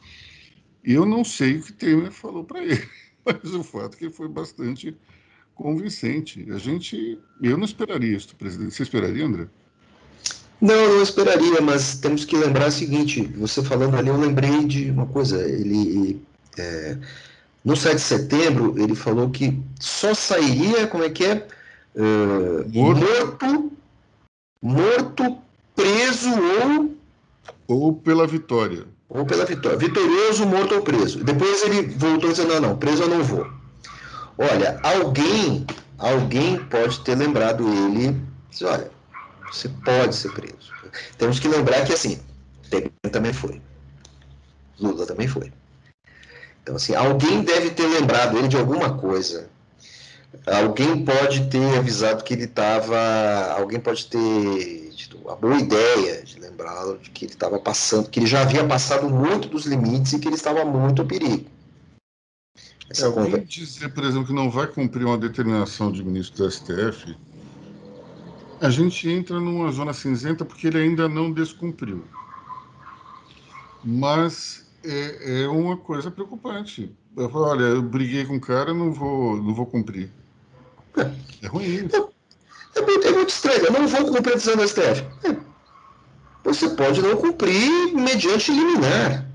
[0.81, 2.81] eu não sei o que Temer falou para ele,
[3.25, 4.95] mas o fato é que foi bastante
[5.53, 6.49] convincente.
[6.49, 8.73] A gente, eu não esperaria isso, presidente.
[8.73, 9.47] Você esperaria, André?
[10.61, 14.91] Não, não esperaria, mas temos que lembrar o seguinte: você falando ali, eu lembrei de
[14.91, 15.43] uma coisa.
[15.43, 16.21] Ele,
[16.57, 16.97] é,
[17.65, 21.47] no 7 de setembro, ele falou que só sairia, como é que é?
[21.95, 23.71] Uh, morto,
[24.61, 25.37] morto,
[25.75, 26.95] preso ou.
[27.67, 28.85] Ou pela vitória.
[29.09, 29.77] Ou pela vitória.
[29.77, 31.23] Vitorioso, morto ou preso.
[31.23, 33.45] Depois ele voltou dizendo: não, não, preso eu não vou.
[34.37, 35.65] Olha, alguém,
[35.97, 38.19] alguém pode ter lembrado ele.
[38.49, 38.89] Diz, olha,
[39.51, 40.71] você pode ser preso.
[41.17, 42.19] Temos que lembrar que, assim,
[42.69, 43.61] Temer também foi.
[44.79, 45.51] Lula também foi.
[46.63, 49.49] Então, assim, alguém deve ter lembrado ele de alguma coisa.
[50.47, 52.97] Alguém pode ter avisado que ele estava.
[53.57, 58.19] Alguém pode ter tido uma boa ideia de lembrá-lo de que ele estava passando, que
[58.19, 61.45] ele já havia passado muito dos limites e que ele estava muito a perigo.
[62.89, 63.45] Essa é, conversa...
[63.45, 67.15] dizer, por exemplo, que não vai cumprir uma determinação de ministro do STF,
[68.59, 72.05] a gente entra numa zona cinzenta porque ele ainda não descumpriu.
[73.83, 76.95] Mas é, é uma coisa preocupante.
[77.17, 80.11] Eu falo, olha, eu briguei com o cara, não vou, não vou cumprir.
[80.97, 81.89] É, ruim.
[81.91, 83.65] É, é, é, muito, estranho.
[83.65, 85.05] Eu não vou cumprir a decisão do STF.
[85.23, 85.35] É.
[86.43, 89.25] Você pode não cumprir mediante liminar.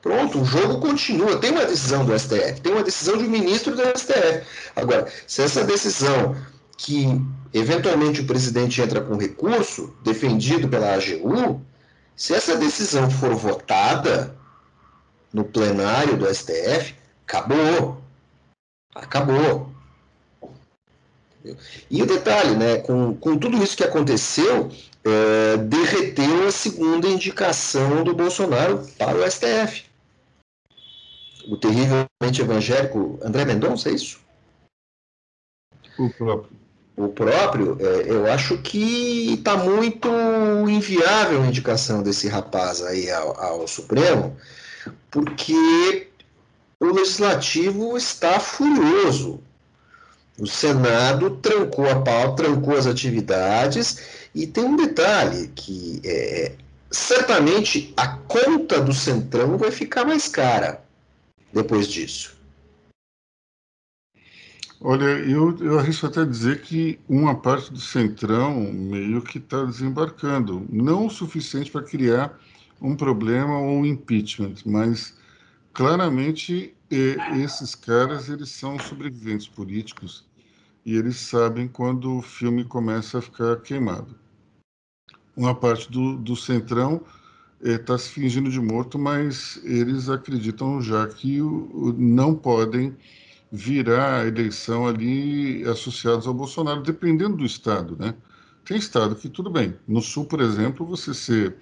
[0.00, 1.38] Pronto, o jogo continua.
[1.38, 4.46] Tem uma decisão do STF, tem uma decisão de um ministro do STF.
[4.76, 6.36] Agora, se essa decisão
[6.76, 7.06] que
[7.52, 11.60] eventualmente o presidente entra com recurso, defendido pela AGU,
[12.16, 14.36] se essa decisão for votada
[15.32, 16.94] no plenário do STF,
[17.26, 18.02] acabou.
[18.94, 19.73] Acabou.
[21.90, 24.70] E o detalhe, né, com, com tudo isso que aconteceu,
[25.04, 29.84] é, derreteu a segunda indicação do Bolsonaro para o STF
[31.46, 34.20] o terrivelmente evangélico André Mendonça, é isso?
[35.98, 36.64] O próprio.
[36.96, 40.08] O próprio, é, eu acho que está muito
[40.68, 44.36] inviável a indicação desse rapaz aí ao, ao Supremo,
[45.10, 46.08] porque
[46.78, 49.42] o Legislativo está furioso.
[50.38, 56.52] O Senado trancou a pauta, trancou as atividades, e tem um detalhe que é,
[56.90, 60.82] certamente a conta do Centrão vai ficar mais cara
[61.52, 62.36] depois disso?
[64.80, 70.66] Olha, eu, eu arrisco até dizer que uma parte do Centrão meio que está desembarcando.
[70.68, 72.38] Não o suficiente para criar
[72.82, 75.14] um problema ou um impeachment, mas
[75.72, 80.24] claramente esses caras eles são sobreviventes políticos
[80.84, 84.14] e eles sabem quando o filme começa a ficar queimado.
[85.36, 87.02] Uma parte do, do Centrão
[87.60, 91.40] está se fingindo de morto, mas eles acreditam já que
[91.96, 92.94] não podem
[93.50, 98.14] virar a eleição ali associados ao Bolsonaro, dependendo do estado, né?
[98.64, 99.74] Tem estado que tudo bem.
[99.86, 101.56] No Sul, por exemplo, você ser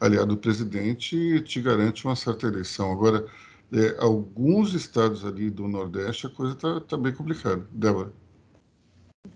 [0.00, 2.92] aliado do presidente te garante uma certa eleição.
[2.92, 3.24] Agora,
[3.72, 7.66] é, alguns estados ali do Nordeste, a coisa está tá bem complicada.
[7.70, 8.12] Débora.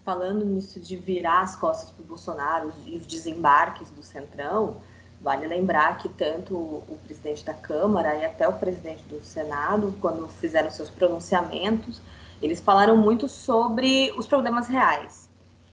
[0.05, 4.81] Falando nisso de virar as costas para o Bolsonaro e os desembarques do Centrão,
[5.23, 10.27] Vale lembrar que tanto o presidente da Câmara e até o presidente do Senado, quando
[10.27, 12.03] fizeram seus pronunciamentos,
[12.43, 15.31] eles falaram muito sobre os problemas reais.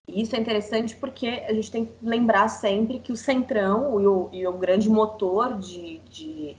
[0.07, 4.05] E isso é interessante porque a gente tem que lembrar sempre que o Centrão e
[4.05, 6.55] o, e o grande motor de, de,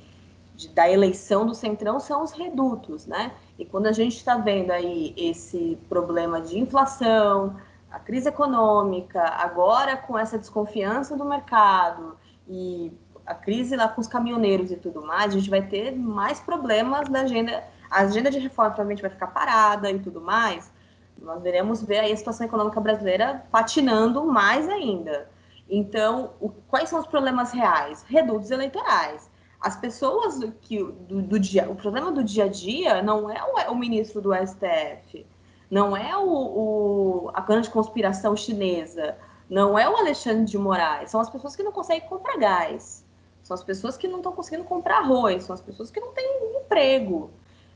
[0.61, 3.33] de, da eleição do Centrão são os redutos, né?
[3.59, 7.57] E quando a gente está vendo aí esse problema de inflação,
[7.91, 12.93] a crise econômica, agora com essa desconfiança do mercado, e
[13.25, 17.09] a crise lá com os caminhoneiros e tudo mais, a gente vai ter mais problemas
[17.09, 17.65] na agenda.
[17.91, 20.71] A agenda de reforma provavelmente vai ficar parada e tudo mais.
[21.19, 25.29] Nós veremos ver aí a situação econômica brasileira patinando mais ainda.
[25.69, 28.05] Então, o, quais são os problemas reais?
[28.09, 29.30] Redutos eleitorais.
[29.61, 33.73] As pessoas que do, do, dia, o problema do dia a dia não é o,
[33.73, 35.27] o ministro do STF,
[35.71, 39.17] não é o, o, a grande conspiração chinesa,
[39.49, 43.05] não é o Alexandre de Moraes, são as pessoas que não conseguem comprar gás,
[43.43, 46.57] são as pessoas que não estão conseguindo comprar arroz, são as pessoas que não têm
[46.57, 47.31] emprego.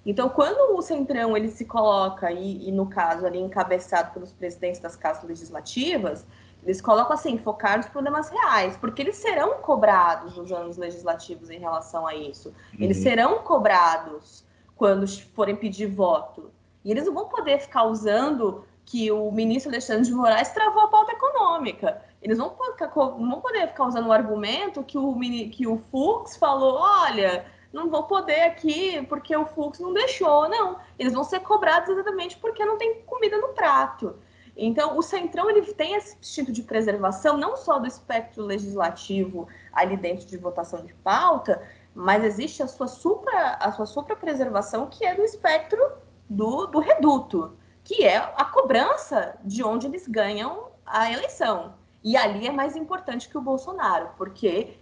[0.07, 4.81] Então, quando o Centrão ele se coloca, e, e no caso ali encabeçado pelos presidentes
[4.81, 6.25] das casas legislativas,
[6.65, 11.59] eles colocam assim, focar nos problemas reais, porque eles serão cobrados nos anos legislativos em
[11.59, 12.49] relação a isso.
[12.49, 12.55] Uhum.
[12.81, 14.45] Eles serão cobrados
[14.75, 16.51] quando forem pedir voto.
[16.85, 20.89] E eles não vão poder ficar usando que o ministro Alexandre de Moraes travou a
[20.89, 22.03] pauta econômica.
[22.21, 25.19] Eles não, vão poder ficar usando o argumento que o,
[25.51, 30.49] que o Fux falou: olha, não vou poder aqui porque o Fux não deixou.
[30.49, 34.17] Não, eles vão ser cobrados exatamente porque não tem comida no prato.
[34.57, 39.97] Então, o Centrão ele tem esse instinto de preservação, não só do espectro legislativo ali
[39.97, 41.63] dentro de votação de pauta,
[41.95, 45.81] mas existe a sua supra, a sua supra preservação que é do espectro
[46.29, 51.75] do, do reduto que é a cobrança de onde eles ganham a eleição.
[52.03, 54.79] E ali é mais importante que o Bolsonaro, porque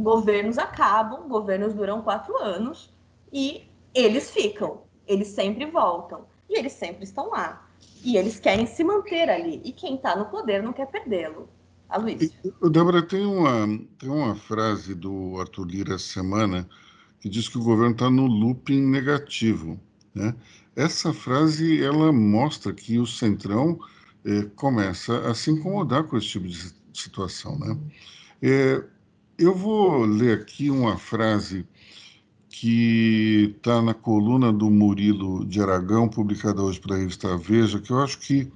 [0.00, 2.92] governos acabam, governos duram quatro anos
[3.30, 7.67] e eles ficam, eles sempre voltam e eles sempre estão lá.
[8.04, 9.60] E eles querem se manter ali.
[9.64, 11.48] E quem está no poder não quer perdê-lo.
[11.88, 12.30] A Luiz.
[12.70, 13.66] Débora, tem uma,
[13.98, 16.68] tem uma frase do Arthur Lira essa semana
[17.20, 19.80] que diz que o governo está no looping negativo.
[20.14, 20.34] Né?
[20.76, 23.78] Essa frase ela mostra que o centrão
[24.24, 27.78] é, começa a se incomodar com esse tipo de situação, né?
[28.42, 28.84] É,
[29.38, 31.66] eu vou ler aqui uma frase
[32.60, 38.02] que está na coluna do Murilo de Aragão, publicada hoje pela revista Veja, que eu
[38.02, 38.50] acho que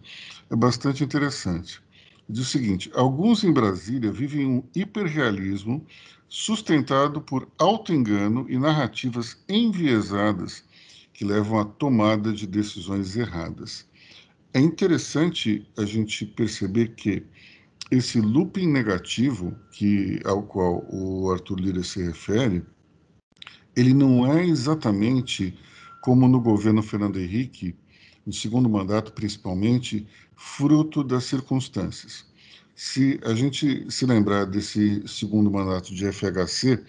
[0.50, 1.80] é bastante interessante.
[2.28, 5.86] Diz o seguinte: alguns em Brasília vivem um hiperrealismo
[6.28, 10.64] sustentado por auto-engano e narrativas enviesadas
[11.12, 13.86] que levam à tomada de decisões erradas.
[14.53, 17.22] É interessante a gente perceber que
[17.88, 22.64] esse looping negativo que ao qual o Arthur Lira se refere,
[23.74, 25.56] ele não é exatamente
[26.00, 27.74] como no governo Fernando Henrique,
[28.26, 30.06] no segundo mandato principalmente,
[30.36, 32.26] fruto das circunstâncias.
[32.74, 36.82] Se a gente se lembrar desse segundo mandato de FHC,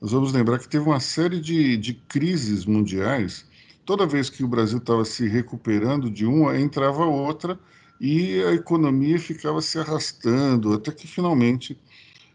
[0.00, 3.44] nós vamos lembrar que teve uma série de, de crises mundiais.
[3.84, 7.58] Toda vez que o Brasil estava se recuperando de uma, entrava outra
[8.00, 11.76] e a economia ficava se arrastando, até que finalmente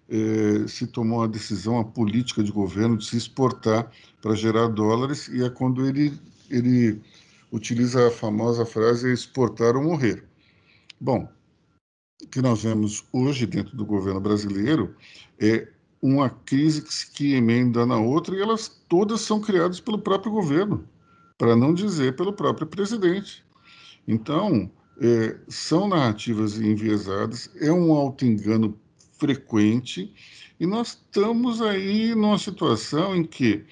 [0.10, 3.92] eh, se tomou a decisão, a política de governo de se exportar
[4.22, 6.14] para gerar dólares, e é quando ele,
[6.50, 7.02] ele
[7.52, 10.24] utiliza a famosa frase exportar ou morrer.
[11.00, 11.28] Bom,
[12.24, 14.96] o que nós vemos hoje dentro do governo brasileiro
[15.40, 15.68] é
[16.02, 20.88] uma crise que, que emenda na outra e elas todas são criadas pelo próprio governo,
[21.38, 23.44] para não dizer pelo próprio presidente.
[24.08, 28.80] Então, é, são narrativas enviesadas, é um auto-engano
[29.18, 30.14] frequente,
[30.60, 33.66] e nós estamos aí numa situação em que,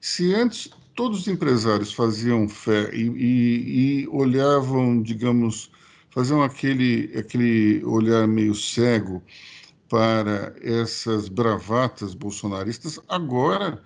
[0.00, 5.70] se antes todos os empresários faziam fé e, e, e olhavam, digamos,
[6.10, 9.22] faziam aquele, aquele olhar meio cego
[9.88, 13.82] para essas bravatas bolsonaristas, agora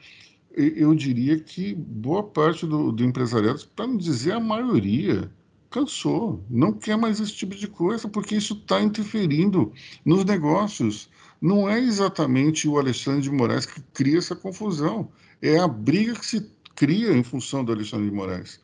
[0.56, 5.30] eu diria que boa parte do, do empresariado, para não dizer a maioria,
[5.74, 9.72] cansou, não quer mais esse tipo de coisa, porque isso está interferindo
[10.04, 11.10] nos negócios.
[11.42, 15.10] Não é exatamente o Alexandre de Moraes que cria essa confusão,
[15.42, 18.60] é a briga que se cria em função do Alexandre de Moraes.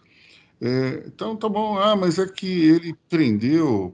[0.60, 3.92] É, então, tá bom, ah, mas é que ele prendeu,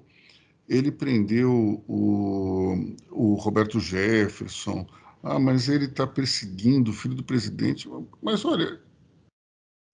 [0.69, 4.87] ele prendeu o, o Roberto Jefferson,
[5.23, 7.89] ah, mas ele está perseguindo o filho do presidente.
[8.23, 8.79] Mas olha,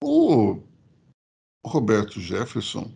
[0.03, 0.59] o
[1.65, 2.91] Roberto Jefferson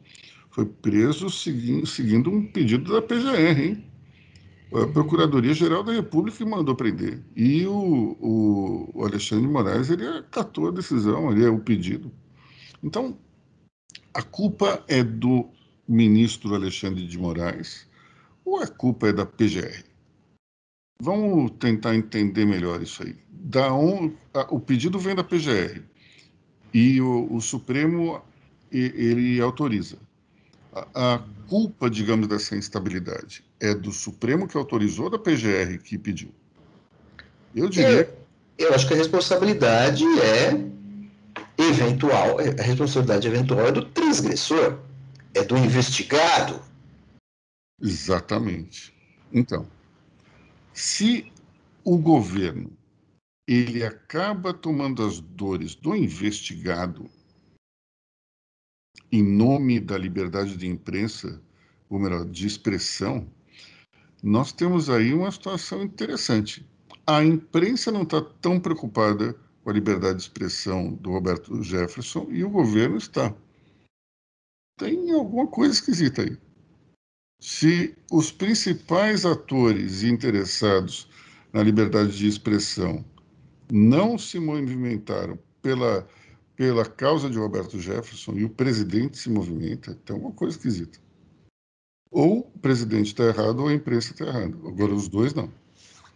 [0.52, 3.84] foi preso seguindo, um pedido da PGR, hein?
[4.74, 7.24] A Procuradoria-Geral da República mandou prender.
[7.36, 8.18] E o,
[8.94, 12.12] o, Alexandre de Moraes, ele acatou a decisão, ele é o pedido.
[12.84, 13.18] Então,
[14.14, 15.48] a culpa é do
[15.88, 17.88] ministro Alexandre de Moraes
[18.44, 19.86] ou a culpa é da PGR?
[21.02, 23.16] Vamos tentar entender melhor isso aí.
[23.30, 24.12] Da on,
[24.50, 25.82] o pedido vem da PGR
[26.74, 28.22] e o, o Supremo
[28.72, 29.98] ele autoriza.
[30.74, 36.30] A, a, culpa, digamos, dessa instabilidade é do Supremo que autorizou, da PGR que pediu?
[37.56, 38.10] Eu diria.
[38.58, 40.52] Eu, eu acho que a responsabilidade é
[41.58, 44.80] eventual, a responsabilidade eventual é do transgressor,
[45.34, 46.62] é do investigado.
[47.82, 48.94] Exatamente.
[49.32, 49.68] Então,
[50.74, 51.32] se
[51.84, 52.72] o governo
[53.48, 57.10] ele acaba tomando as dores do investigado
[59.12, 61.42] em nome da liberdade de imprensa,
[61.90, 63.28] ou melhor, de expressão,
[64.22, 66.68] nós temos aí uma situação interessante.
[67.06, 69.34] A imprensa não está tão preocupada
[69.64, 73.34] com a liberdade de expressão do Roberto Jefferson e o governo está.
[74.78, 76.38] Tem alguma coisa esquisita aí.
[77.40, 81.10] Se os principais atores interessados
[81.54, 83.06] na liberdade de expressão
[83.72, 86.08] não se movimentaram pela
[86.58, 90.98] pela causa de Roberto Jefferson e o presidente se movimenta, tem alguma coisa esquisita.
[92.10, 94.56] Ou o presidente está errado ou a imprensa está errada.
[94.66, 95.52] Agora, os dois não.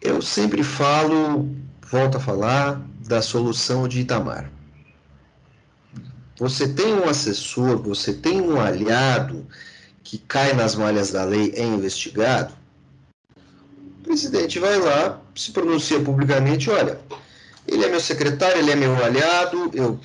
[0.01, 1.47] Eu sempre falo,
[1.87, 4.51] volto a falar, da solução de Itamar.
[6.39, 9.45] Você tem um assessor, você tem um aliado
[10.03, 12.55] que cai nas malhas da lei, é investigado.
[13.99, 16.99] O presidente vai lá, se pronuncia publicamente: olha,
[17.67, 19.99] ele é meu secretário, ele é meu aliado, eu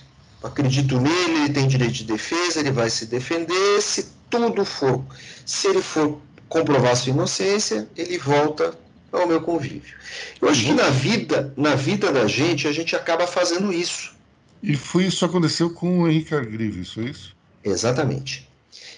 [0.47, 3.81] acredito nele, ele tem direito de defesa, ele vai se defender.
[3.81, 5.05] Se tudo for,
[5.45, 6.19] se ele for
[6.49, 8.75] comprovar sua inocência, ele volta
[9.13, 9.97] ao meu convívio.
[10.41, 14.15] Eu acho que na vida, na vida da gente, a gente acaba fazendo isso.
[14.63, 16.35] E foi isso que aconteceu com o Henrique
[16.81, 17.37] isso é isso?
[17.63, 18.49] Exatamente.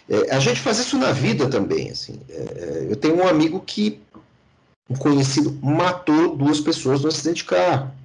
[0.08, 1.90] É, a gente faz isso na vida também.
[1.90, 2.20] Assim.
[2.28, 4.00] É, é eu tenho um amigo que,
[4.88, 7.97] um conhecido, matou duas pessoas no acidente de carro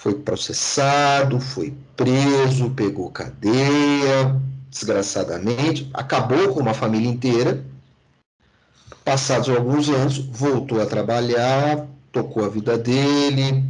[0.00, 4.40] foi processado, foi preso, pegou cadeia,
[4.70, 7.62] desgraçadamente, acabou com uma família inteira.
[9.04, 13.62] Passados alguns anos, voltou a trabalhar, tocou a vida dele,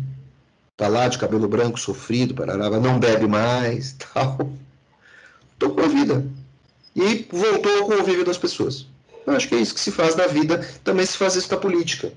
[0.77, 4.51] Tá lá de cabelo branco, sofrido, parará, não bebe mais, tal.
[5.59, 6.25] Tocou a vida.
[6.97, 8.87] E voltou ao convívio das pessoas.
[9.27, 11.59] Eu acho que é isso que se faz na vida, também se faz isso na
[11.59, 12.11] política.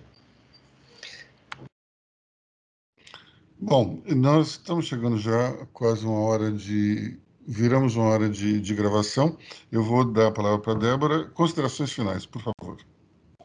[3.66, 7.18] Bom, nós estamos chegando já a quase uma hora de.
[7.48, 9.38] Viramos uma hora de, de gravação.
[9.72, 11.24] Eu vou dar a palavra para a Débora.
[11.30, 12.78] Considerações finais, por favor.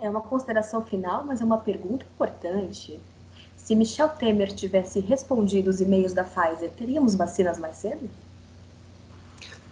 [0.00, 2.98] É uma consideração final, mas é uma pergunta importante.
[3.56, 8.10] Se Michel Temer tivesse respondido os e-mails da Pfizer, teríamos vacinas mais cedo?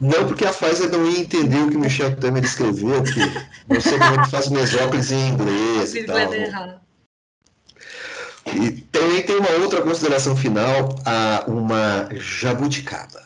[0.01, 3.21] Não, porque a Pfizer não ia entender o que Michel Temer escreveu, porque
[3.67, 6.86] você como é faz mesóclise em inglês e tal.
[8.55, 13.25] E também tem uma outra consideração final, a uma jabuticaba.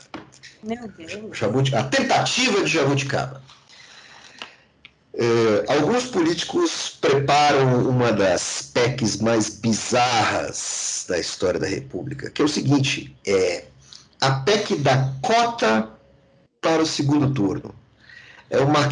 [0.63, 1.37] Meu Deus.
[1.37, 3.43] Jabuti, a tentativa de jabuticaba.
[5.13, 12.45] É, alguns políticos preparam uma das PECs mais bizarras da história da República, que é
[12.45, 13.65] o seguinte: é
[14.21, 15.89] a PEC da cota
[16.61, 17.75] para o segundo turno.
[18.51, 18.89] É uma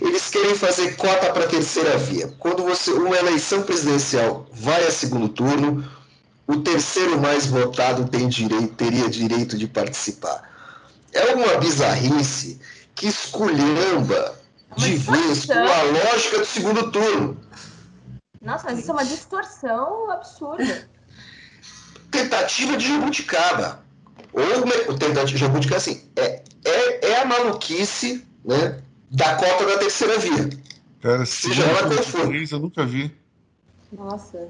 [0.00, 2.32] eles querem fazer cota para a terceira via.
[2.38, 5.84] Quando você uma eleição presidencial vai a segundo turno,
[6.46, 10.48] o terceiro mais votado tem direito, teria direito de participar.
[11.12, 12.60] É uma bizarrice
[12.94, 14.40] que esculhamba
[14.76, 17.36] de vez com a lógica do segundo turno.
[18.40, 20.88] Nossa, mas isso é uma distorção absurda.
[22.10, 23.82] Tentativa de jabuticaba.
[24.32, 28.80] Ou tentativa de jabuticaba, assim, é, é, é a maluquice né,
[29.12, 30.48] da cota da terceira via.
[31.02, 32.34] Cara, seja ela qual for.
[32.34, 33.14] Eu nunca vi.
[33.92, 34.48] Nossa.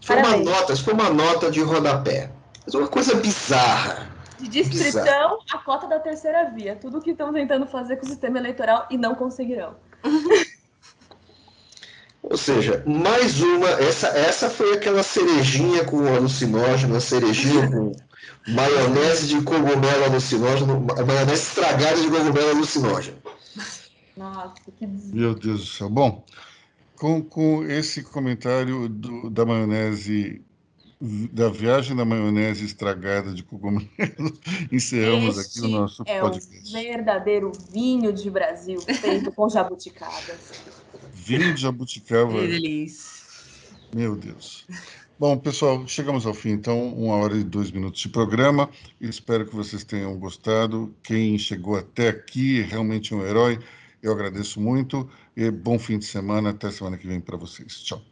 [0.00, 2.30] Foi uma nota, foi uma nota de rodapé.
[2.64, 4.08] Mas uma coisa bizarra.
[4.38, 5.38] De distrição bizarra.
[5.52, 6.76] a cota da terceira via.
[6.76, 9.74] Tudo que estão tentando fazer com o sistema eleitoral e não conseguirão.
[12.22, 13.68] Ou seja, mais uma.
[13.70, 17.92] Essa, essa foi aquela cerejinha com alucinógeno, a cerejinha com
[18.48, 23.16] maionese de cogumelo alucinógeno, maionese estragada de cogumelo alucinógeno.
[24.16, 25.90] Nossa, que Meu Deus do céu.
[25.90, 26.24] Bom,
[26.96, 30.42] com, com esse comentário do, da maionese,
[31.00, 33.88] da viagem da maionese estragada de cogumelo,
[34.72, 36.74] encerramos este aqui o nosso é podcast.
[36.74, 40.62] É o verdadeiro vinho de Brasil feito com jabuticabas.
[41.12, 42.32] Vinho de jabuticaba.
[42.32, 43.16] Que delícia.
[43.94, 44.66] Meu Deus.
[45.18, 48.68] Bom, pessoal, chegamos ao fim, então, uma hora e dois minutos de programa.
[49.00, 50.94] Espero que vocês tenham gostado.
[51.02, 53.58] Quem chegou até aqui é realmente um herói.
[54.02, 55.08] Eu agradeço muito.
[55.34, 56.50] E bom fim de semana.
[56.50, 57.80] Até semana que vem para vocês.
[57.80, 58.02] Tchau.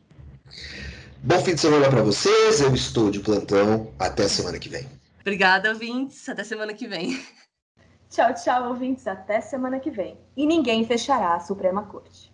[1.23, 2.63] Bom fim de semana para vocês.
[2.63, 3.93] Eu estou de plantão.
[3.99, 4.89] Até semana que vem.
[5.21, 6.27] Obrigada, ouvintes.
[6.27, 7.23] Até semana que vem.
[8.09, 9.07] Tchau, tchau, ouvintes.
[9.07, 10.17] Até semana que vem.
[10.35, 12.34] E ninguém fechará a Suprema Corte.